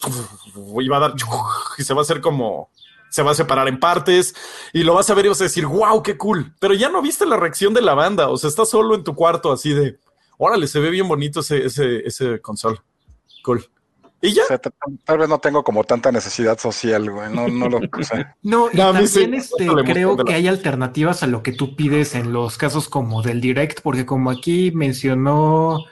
[0.81, 1.15] y va a dar
[1.79, 2.71] y se va a hacer como
[3.09, 4.35] se va a separar en partes
[4.73, 6.55] y lo vas a ver y vas a decir, wow, qué cool.
[6.59, 8.31] Pero ya no viste la reacción de la banda.
[8.31, 9.99] O sea, estás solo en tu cuarto así de,
[10.39, 12.79] órale, se ve bien bonito ese, ese, ese console.
[13.45, 13.69] Cool.
[14.25, 14.43] Y ya.
[15.05, 17.29] tal, vez no tengo como tanta necesidad social, güey.
[17.35, 18.25] No, no lo sé.
[18.43, 22.57] No, y también este, creo que hay alternativas a lo que tú pides en los
[22.57, 25.85] casos como del direct, porque como aquí mencionó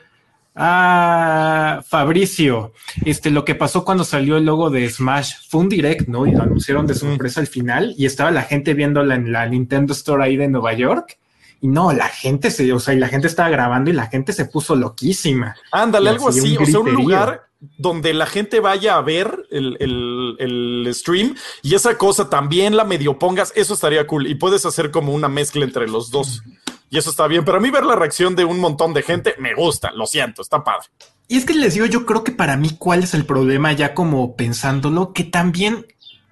[0.54, 2.72] a Fabricio,
[3.04, 6.24] este, lo que pasó cuando salió el logo de Smash fue un direct, ¿no?
[6.24, 9.92] Y lo anunciaron de sorpresa al final y estaba la gente viéndola en la Nintendo
[9.92, 11.18] Store ahí de Nueva York.
[11.60, 14.32] Y no, la gente se, o sea, y la gente estaba grabando y la gente
[14.32, 15.54] se puso loquísima.
[15.72, 21.36] Ándale, algo así, o sea, un lugar donde la gente vaya a ver el, stream
[21.62, 24.26] y esa cosa también la medio pongas, eso estaría cool.
[24.26, 26.42] Y puedes hacer como una mezcla entre los dos.
[26.88, 27.44] Y eso está bien.
[27.44, 30.42] Pero a mí ver la reacción de un montón de gente me gusta, lo siento,
[30.42, 30.88] está padre.
[31.28, 33.72] Y es que les digo, yo creo que para mí, ¿cuál es el problema?
[33.72, 35.86] Ya como pensándolo, que también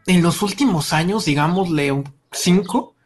[0.07, 2.03] en los últimos años, digámosle
[2.33, 2.97] cinco,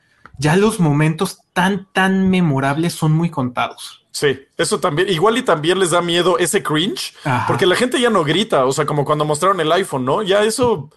[0.42, 4.04] ya los momentos tan, tan memorables son muy contados.
[4.10, 5.08] Sí, eso también.
[5.08, 7.14] Igual y también les da miedo ese cringe,
[7.46, 10.22] porque la gente ya no grita, o sea, como cuando mostraron el iPhone, ¿no?
[10.22, 10.90] Ya eso.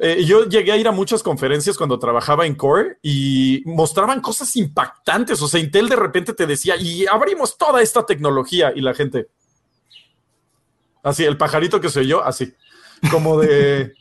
[0.00, 4.54] Eh, yo llegué a ir a muchas conferencias cuando trabajaba en Core y mostraban cosas
[4.54, 5.40] impactantes.
[5.42, 9.28] O sea, Intel de repente te decía, y abrimos toda esta tecnología, y la gente.
[11.02, 12.52] Así, el pajarito que soy yo, así.
[13.10, 13.94] Como de.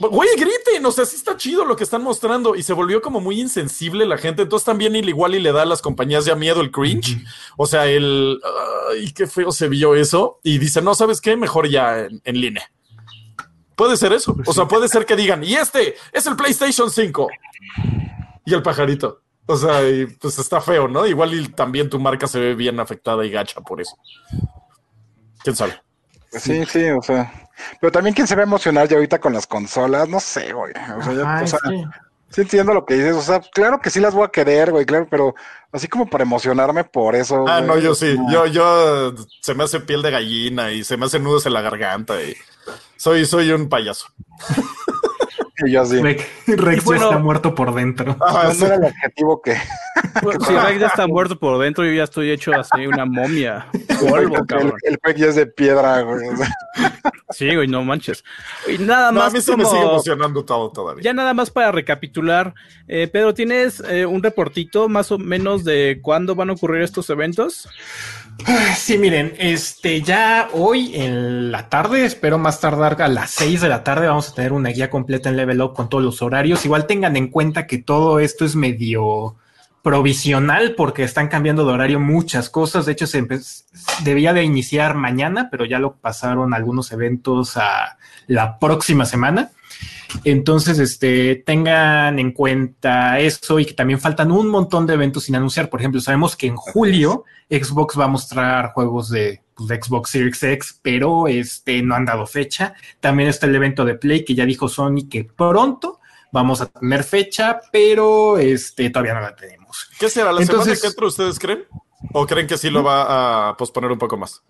[0.00, 3.20] Güey, griten, o sea, sí está chido lo que están mostrando y se volvió como
[3.20, 6.62] muy insensible la gente, entonces también igual y le da a las compañías ya miedo
[6.62, 7.22] el cringe,
[7.58, 8.40] o sea, el,
[8.92, 11.36] ay, qué feo se vio eso y dice, no, ¿sabes qué?
[11.36, 12.64] Mejor ya en, línea.
[13.76, 16.90] Puede ser eso, pues o sea, puede ser que digan, y este es el PlayStation
[16.90, 17.28] 5
[18.46, 19.20] y el pajarito.
[19.44, 19.82] O sea,
[20.18, 21.06] pues está feo, ¿no?
[21.06, 23.98] Igual y también tu marca se ve bien afectada y gacha por eso.
[25.42, 25.74] ¿Quién sabe?
[26.32, 27.49] Sí, sí, o sea,
[27.80, 30.72] pero también quién se va a emocionar ya ahorita con las consolas, no sé, güey.
[30.98, 31.58] O sea,
[32.28, 32.40] sí.
[32.40, 33.16] entiendo lo que dices.
[33.16, 35.34] O sea, claro que sí las voy a querer, güey, claro, pero
[35.72, 37.44] así como para emocionarme por eso.
[37.48, 38.16] Ah, no, yo sí.
[38.30, 41.62] Yo, yo se me hace piel de gallina y se me hace nudos en la
[41.62, 42.34] garganta y
[42.96, 44.06] soy, soy un payaso.
[45.66, 48.16] Rex, ya está muerto por dentro.
[48.18, 49.54] no era el objetivo que.
[50.46, 53.66] si Rex ya está muerto por dentro, yo ya estoy hecho así una momia.
[54.08, 54.74] Polvo, cabrón.
[54.82, 56.28] El, el ya es de piedra, güey.
[57.30, 58.24] Sí, güey, no manches.
[58.66, 59.28] Y nada más.
[59.28, 61.02] a mí sí me sigue emocionando todo todavía.
[61.02, 62.54] Ya nada más para recapitular.
[62.88, 67.08] Eh, Pedro, ¿tienes eh, un reportito más o menos de cuándo van a ocurrir estos
[67.10, 67.68] eventos?
[68.76, 73.68] Sí, miren, este ya hoy en la tarde, espero más tardar a las 6 de
[73.68, 76.64] la tarde, vamos a tener una guía completa en Level Up con todos los horarios.
[76.64, 79.36] Igual tengan en cuenta que todo esto es medio
[79.82, 82.86] provisional porque están cambiando de horario muchas cosas.
[82.86, 83.26] De hecho, se
[84.02, 89.50] debía de iniciar mañana, pero ya lo pasaron algunos eventos a la próxima semana.
[90.24, 95.36] Entonces, este, tengan en cuenta eso y que también faltan un montón de eventos sin
[95.36, 95.70] anunciar.
[95.70, 100.42] Por ejemplo, sabemos que en julio Xbox va a mostrar juegos de, pues, Xbox Series
[100.42, 102.74] X, pero este, no han dado fecha.
[103.00, 106.00] También está el evento de Play que ya dijo Sony que pronto
[106.32, 109.90] vamos a tener fecha, pero este, todavía no la tenemos.
[109.98, 111.64] ¿Qué será la semana que entra ustedes creen?
[112.12, 114.42] ¿O creen que sí lo va a posponer un poco más?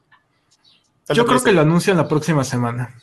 [1.09, 2.95] Yo creo que lo anuncian la próxima semana.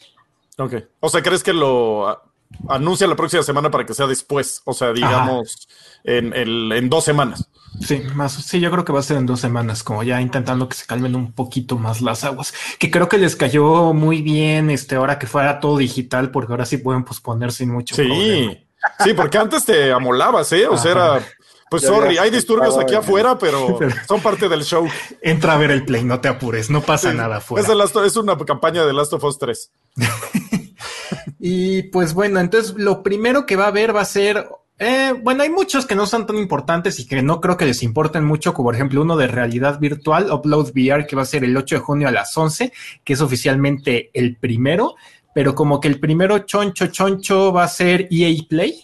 [0.58, 0.74] Ok.
[0.99, 2.22] O sea, ¿crees que lo
[2.70, 4.62] anuncia la próxima semana para que sea después?
[4.66, 5.68] O sea, digamos,
[6.03, 7.49] en, en, dos semanas.
[7.82, 10.68] Sí, más, sí, yo creo que va a ser en dos semanas, como ya intentando
[10.68, 14.72] que se calmen un poquito más las aguas, que creo que les cayó muy bien
[14.72, 18.58] este ahora que fuera todo digital, porque ahora sí pueden posponer sin mucho sí.
[19.03, 20.68] Sí, porque antes te amolabas, ¿eh?
[20.68, 21.22] O sea, era
[21.70, 23.78] pues sorry, hay disturbios aquí afuera, pero
[24.08, 24.88] son parte del show.
[25.22, 27.68] Entra a ver el play, no te apures, no pasa nada afuera.
[27.68, 29.72] Es, es, una campaña de Last of Us 3.
[31.39, 34.47] y pues bueno, entonces lo primero que va a haber va a ser.
[34.79, 37.81] Eh, bueno, hay muchos que no son tan importantes y que no creo que les
[37.81, 41.43] importen mucho, como por ejemplo uno de realidad virtual, Upload VR, que va a ser
[41.43, 42.71] el 8 de junio a las 11,
[43.03, 44.95] que es oficialmente el primero,
[45.33, 48.79] pero como que el primero choncho choncho va a ser EA Play,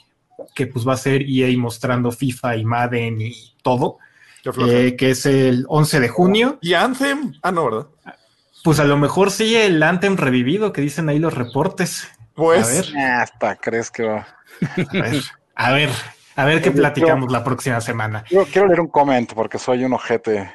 [0.55, 3.99] que pues va a ser EA mostrando FIFA y Madden y todo,
[4.67, 6.57] eh, que es el 11 de junio.
[6.61, 7.33] ¿Y Anthem?
[7.43, 7.87] Ah, no, ¿verdad?
[8.63, 12.07] Pues a lo mejor sí el Anthem revivido que dicen ahí los reportes.
[12.33, 12.67] Pues.
[12.67, 12.97] A ver.
[12.97, 14.27] Hasta crees que va.
[15.55, 15.89] A ver,
[16.35, 18.23] a ver, qué platicamos la próxima semana.
[18.29, 20.51] Yo quiero leer un comment porque soy un ojete.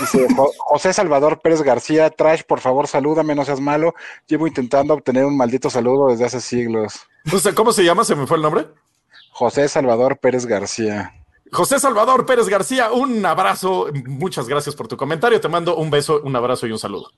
[0.00, 0.26] Dice
[0.58, 3.94] José Salvador Pérez García, Trash, por favor, salúdame, no seas malo.
[4.26, 7.06] Llevo intentando obtener un maldito saludo desde hace siglos.
[7.54, 8.04] ¿Cómo se llama?
[8.04, 8.66] ¿Se me fue el nombre?
[9.30, 11.14] José Salvador Pérez García.
[11.50, 13.86] José Salvador Pérez García, un abrazo.
[14.06, 15.40] Muchas gracias por tu comentario.
[15.40, 17.10] Te mando un beso, un abrazo y un saludo.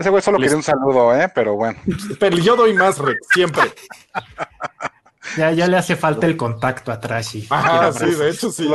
[0.00, 1.30] Ese güey solo quiere un saludo, ¿eh?
[1.34, 1.78] Pero bueno.
[2.18, 3.62] Pero yo doy más, Rex, siempre.
[5.36, 7.46] Ya, ya le hace falta el contacto a Trashy.
[7.50, 8.68] Ah, sí, de hecho sí.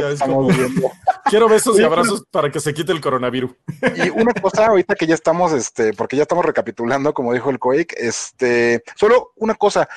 [1.26, 3.52] Quiero besos y abrazos para que se quite el coronavirus.
[3.98, 7.60] Y una cosa, ahorita que ya estamos, este, porque ya estamos recapitulando, como dijo el
[7.60, 9.90] Quake, este, solo una cosa,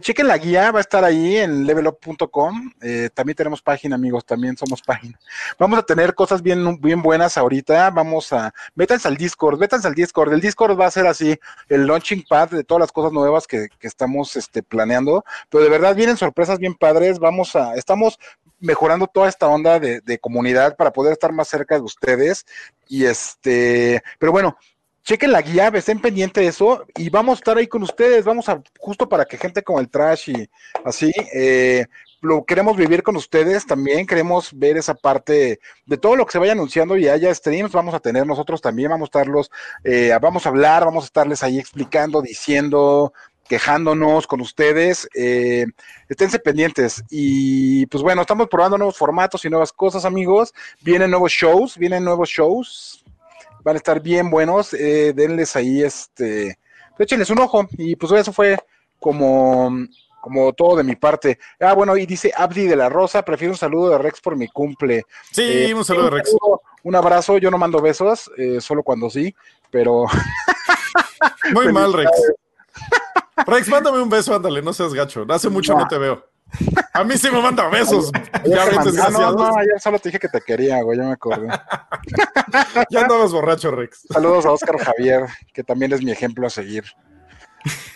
[0.00, 2.72] chequen la guía, va a estar ahí en levelup.com.
[2.80, 5.18] Eh, también tenemos página, amigos, también somos página.
[5.58, 7.90] Vamos a tener cosas bien, bien buenas ahorita.
[7.90, 10.32] Vamos a, métanse al Discord, métanse al Discord.
[10.32, 13.68] El Discord va a ser así, el launching pad de todas las cosas nuevas que,
[13.78, 15.24] que estamos este, planeando.
[15.50, 17.18] Pero de verdad vienen sorpresas bien padres.
[17.18, 18.18] Vamos a, estamos
[18.60, 22.46] mejorando toda esta onda de, de comunidad para poder estar más cerca de ustedes.
[22.88, 24.56] Y este, pero bueno,
[25.04, 28.48] chequen la guía, estén pendiente de eso y vamos a estar ahí con ustedes, vamos
[28.48, 30.48] a, justo para que gente como el Trash y
[30.84, 31.86] así, eh,
[32.20, 36.38] lo queremos vivir con ustedes también, queremos ver esa parte de todo lo que se
[36.38, 39.50] vaya anunciando y haya streams, vamos a tener nosotros también, vamos a estarlos,
[39.82, 43.12] eh, vamos a hablar, vamos a estarles ahí explicando, diciendo,
[43.48, 45.66] quejándonos con ustedes, eh,
[46.08, 47.02] esténse pendientes.
[47.10, 52.04] Y pues bueno, estamos probando nuevos formatos y nuevas cosas amigos, vienen nuevos shows, vienen
[52.04, 53.01] nuevos shows,
[53.62, 56.58] van a estar bien buenos, eh, denles ahí este,
[56.90, 58.58] pues échenles un ojo y pues eso fue
[58.98, 59.70] como,
[60.20, 61.38] como todo de mi parte.
[61.60, 64.48] Ah, bueno, y dice Abdi de la Rosa, prefiero un saludo de Rex por mi
[64.48, 65.04] cumple.
[65.30, 66.34] Sí, eh, un saludo de Rex.
[66.84, 69.34] Un, abrazo, yo no mando besos, eh, solo cuando sí,
[69.70, 70.06] pero...
[71.52, 72.10] Muy mal, Rex.
[73.46, 75.24] Rex, mándame un beso, ándale, no seas gacho.
[75.28, 76.31] Hace mucho no te veo.
[76.92, 78.10] A mí sí me manda besos.
[78.44, 81.48] ya no, no, ayer solo te dije que te quería, güey, ya me acordé.
[82.90, 84.06] ya andabas borracho, Rex.
[84.10, 86.84] Saludos a Oscar Javier, que también es mi ejemplo a seguir.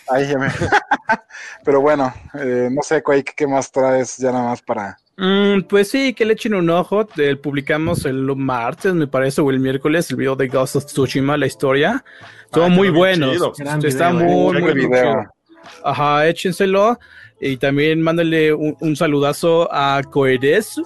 [0.09, 0.49] Ahí ya me...
[1.65, 4.97] Pero bueno, eh, no sé, Quake, ¿qué más traes ya nada más para...?
[5.19, 7.07] Mm, pues sí, que le echen un ojo.
[7.43, 11.47] publicamos el martes, me parece, o el miércoles, el video de Ghost of Tsushima, la
[11.47, 12.05] historia.
[12.51, 13.33] Todo ah, muy bueno.
[13.83, 14.99] Está muy, muy, muy
[15.83, 16.99] Ajá, échenselo.
[17.41, 20.81] Y también mándale un, saludazo a Coedes,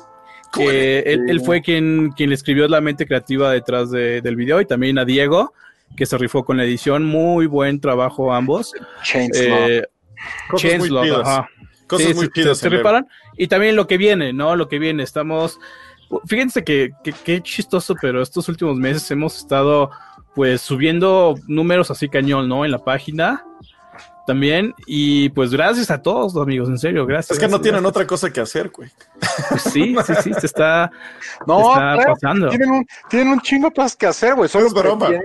[0.52, 4.98] que él, fue quien, quien le escribió la mente creativa detrás del video, y también
[4.98, 5.52] a Diego,
[5.96, 7.04] que se rifó con la edición.
[7.04, 8.72] Muy buen trabajo ambos.
[9.14, 9.84] Eh,
[10.50, 13.06] Cosas muy se, se rifaron.
[13.36, 14.54] Y también lo que viene, ¿no?
[14.54, 15.02] Lo que viene.
[15.02, 15.58] Estamos.
[16.26, 16.90] Fíjense que,
[17.24, 19.90] que, chistoso, pero estos últimos meses hemos estado
[20.34, 22.64] pues subiendo números así cañón, ¿no?
[22.64, 23.44] En la página
[24.26, 24.74] también.
[24.86, 27.38] Y pues gracias a todos, amigos, en serio, gracias.
[27.38, 28.90] Es que no tienen otra cosa que hacer, güey.
[29.48, 30.90] Pues sí, sí, sí, se está,
[31.46, 31.72] no,
[32.06, 32.48] pasando.
[32.48, 34.48] Tienen un, tienen un chingo de cosas que hacer, güey.
[34.48, 34.68] Solo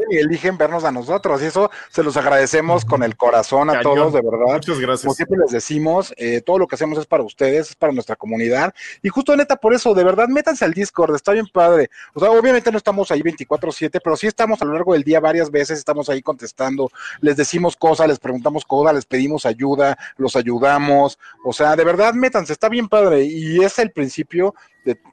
[0.10, 1.41] y eligen vernos a nosotros.
[1.41, 4.54] Y eso se los agradecemos con el corazón a todos, de verdad.
[4.54, 5.02] Muchas gracias.
[5.02, 8.16] Como siempre les decimos, eh, todo lo que hacemos es para ustedes, es para nuestra
[8.16, 8.74] comunidad.
[9.02, 11.89] Y justo neta, por eso, de verdad, métanse al Discord, está bien padre.
[12.14, 15.20] O sea, obviamente no estamos ahí 24-7, pero sí estamos a lo largo del día
[15.20, 16.91] varias veces, estamos ahí contestando,
[17.22, 21.18] les decimos cosas, les preguntamos cosas, les pedimos ayuda, los ayudamos.
[21.44, 23.24] O sea, de verdad, métanse, está bien padre.
[23.24, 24.54] Y es el principio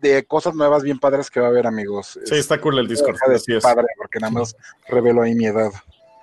[0.01, 2.19] de, cosas nuevas bien padres que va a haber, amigos.
[2.25, 3.17] Sí, está cool el Discord.
[3.35, 3.63] Así es.
[3.63, 4.57] padre, porque nada más
[4.89, 5.71] revelo ahí mi edad.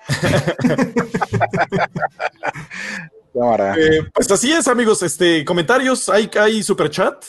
[3.77, 5.03] eh, pues así es, amigos.
[5.03, 7.23] Este, comentarios, hay, hay super chat.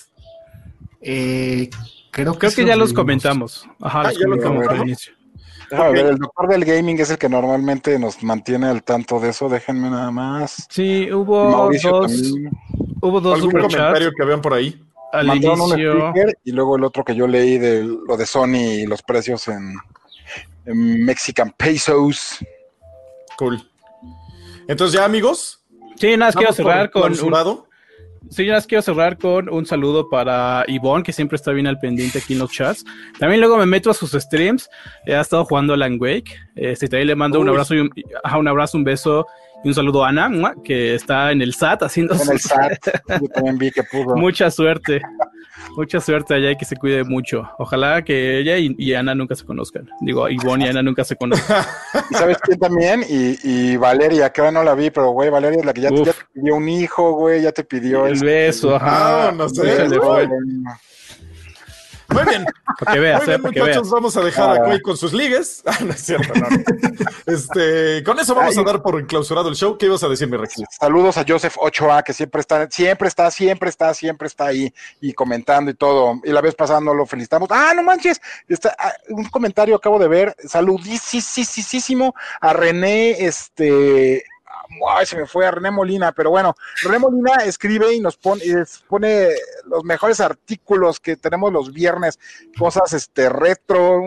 [1.00, 1.70] Eh,
[2.10, 3.66] creo que, que ya los comentamos.
[3.80, 5.14] Ajá, ah, ya lo comentamos al inicio.
[5.70, 9.48] El doctor del gaming es el que normalmente nos mantiene al tanto de eso.
[9.48, 10.66] Déjenme nada más.
[10.68, 12.12] Sí, hubo dos.
[13.02, 14.78] Hubo dos ¿Algún comentario que vean por ahí?
[15.12, 16.12] al inicio.
[16.44, 19.74] y luego el otro que yo leí de lo de Sony y los precios en,
[20.64, 22.38] Mexican pesos.
[23.36, 23.60] Cool.
[24.68, 25.64] Entonces ya amigos.
[25.96, 27.34] Sí, nada, quiero cerrar con un,
[28.28, 32.18] Sí, nada, quiero cerrar con un saludo para Ivonne, que siempre está bien al pendiente
[32.18, 32.84] aquí en los chats.
[33.18, 34.68] También luego me meto a sus streams.
[35.06, 36.36] Ha estado jugando a Lang Wake.
[36.54, 37.90] Este, también le mando un abrazo y un,
[38.38, 39.26] un abrazo, un beso
[39.62, 42.78] y un saludo a Ana, que está en el SAT haciendo En el SAT,
[43.20, 44.16] yo también vi que pudo.
[44.16, 45.02] Mucha suerte,
[45.76, 47.48] mucha suerte allá y que se cuide mucho.
[47.58, 49.88] Ojalá que ella y, Ana nunca se conozcan.
[50.00, 51.64] Digo, Ivonne y Ana nunca se conozcan.
[52.10, 53.04] ¿Y sabes quién también?
[53.08, 55.90] Y, y Valeria, que ahora no la vi, pero güey, Valeria es la que ya,
[55.90, 58.06] te, pidió un hijo, güey, ya te pidió.
[58.06, 59.28] El beso, ajá.
[59.28, 59.88] Ah, no sé.
[62.12, 62.44] Muy bien.
[62.78, 65.62] Para que veas, Muy bien, eh, muchachos, vamos a dejar a Quake con sus ligues.
[65.70, 66.48] Ah, no es cierto, no.
[67.26, 69.78] este, con eso vamos a dar por enclausurado el show.
[69.78, 70.54] ¿Qué ibas a decir, mi Rex?
[70.80, 75.12] Saludos a Joseph 8A, que siempre está, siempre está, siempre está, siempre está ahí y
[75.12, 76.20] comentando y todo.
[76.24, 77.48] Y la vez pasada no lo felicitamos.
[77.52, 78.20] Ah, no manches.
[78.48, 80.34] Está, ah, un comentario acabo de ver.
[80.44, 84.24] Saludísimo a René, este,
[84.88, 88.44] ay, se me fue a René Molina, pero bueno, René Molina escribe y nos pone,
[88.44, 88.54] y
[88.88, 89.28] pone
[89.66, 92.18] los mejores artículos que tenemos los viernes,
[92.58, 94.00] cosas este retro,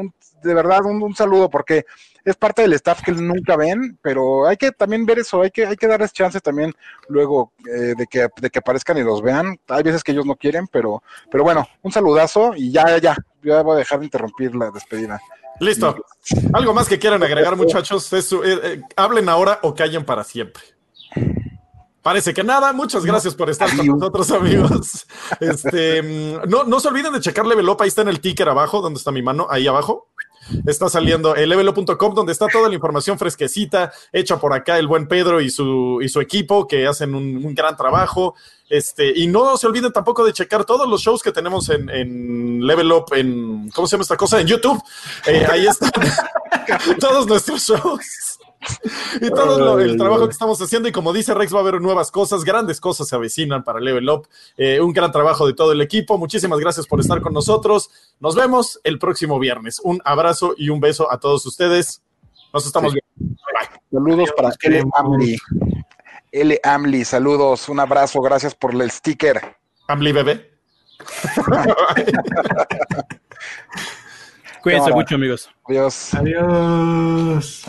[0.44, 1.86] de verdad un, un, saludo porque
[2.26, 5.66] es parte del staff que nunca ven, pero hay que también ver eso, hay que,
[5.66, 6.74] hay que darles chance también
[7.08, 9.58] luego eh, de, que, de que aparezcan y los vean.
[9.68, 13.16] Hay veces que ellos no quieren, pero, pero bueno, un saludazo y ya, ya, ya,
[13.44, 15.20] ya voy a dejar de interrumpir la despedida.
[15.60, 15.96] Listo.
[16.54, 18.12] Algo más que quieran agregar, muchachos.
[18.14, 20.64] Eh, eh, hablen ahora o callen para siempre.
[22.02, 22.74] Parece que nada.
[22.74, 25.06] Muchas gracias por estar con nosotros, amigos.
[25.40, 27.82] Este, mm, no, no se olviden de checar Level Up.
[27.82, 30.10] Ahí está en el ticker abajo, donde está mi mano, ahí abajo.
[30.66, 35.08] Está saliendo el levelo.com, donde está toda la información fresquecita, hecha por acá el buen
[35.08, 38.36] Pedro y su, y su equipo, que hacen un, gran trabajo.
[38.70, 42.66] Este, y no se olviden tampoco de checar todos los shows que tenemos en, en
[42.66, 44.40] Level Up, en, ¿cómo se llama esta cosa?
[44.40, 44.82] En YouTube.
[45.28, 45.92] Eh, ahí están
[47.00, 48.33] todos nuestros shows
[49.22, 50.88] y todo el trabajo que estamos haciendo.
[50.88, 54.10] Y como dice Rex, va a haber nuevas cosas, grandes cosas se avecinan para Level
[54.10, 54.28] Up.
[54.58, 56.18] Eh, un gran trabajo de todo el equipo.
[56.18, 57.90] Muchísimas gracias por estar con nosotros.
[58.20, 59.80] Nos vemos el próximo viernes.
[59.84, 62.02] Un abrazo y un beso a todos ustedes.
[62.54, 63.36] Nos estamos viendo.
[63.92, 64.84] Saludos para L.
[64.94, 65.38] Amli.
[66.32, 66.60] L.
[66.64, 67.70] Amli, saludos.
[67.70, 68.22] Un abrazo.
[68.22, 69.58] Gracias por el sticker.
[69.88, 70.52] Amli, bebé.
[74.64, 75.50] Cuídense mucho, amigos.
[75.68, 76.14] Adiós.
[76.14, 77.66] Adiós.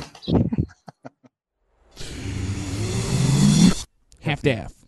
[4.25, 4.84] half to.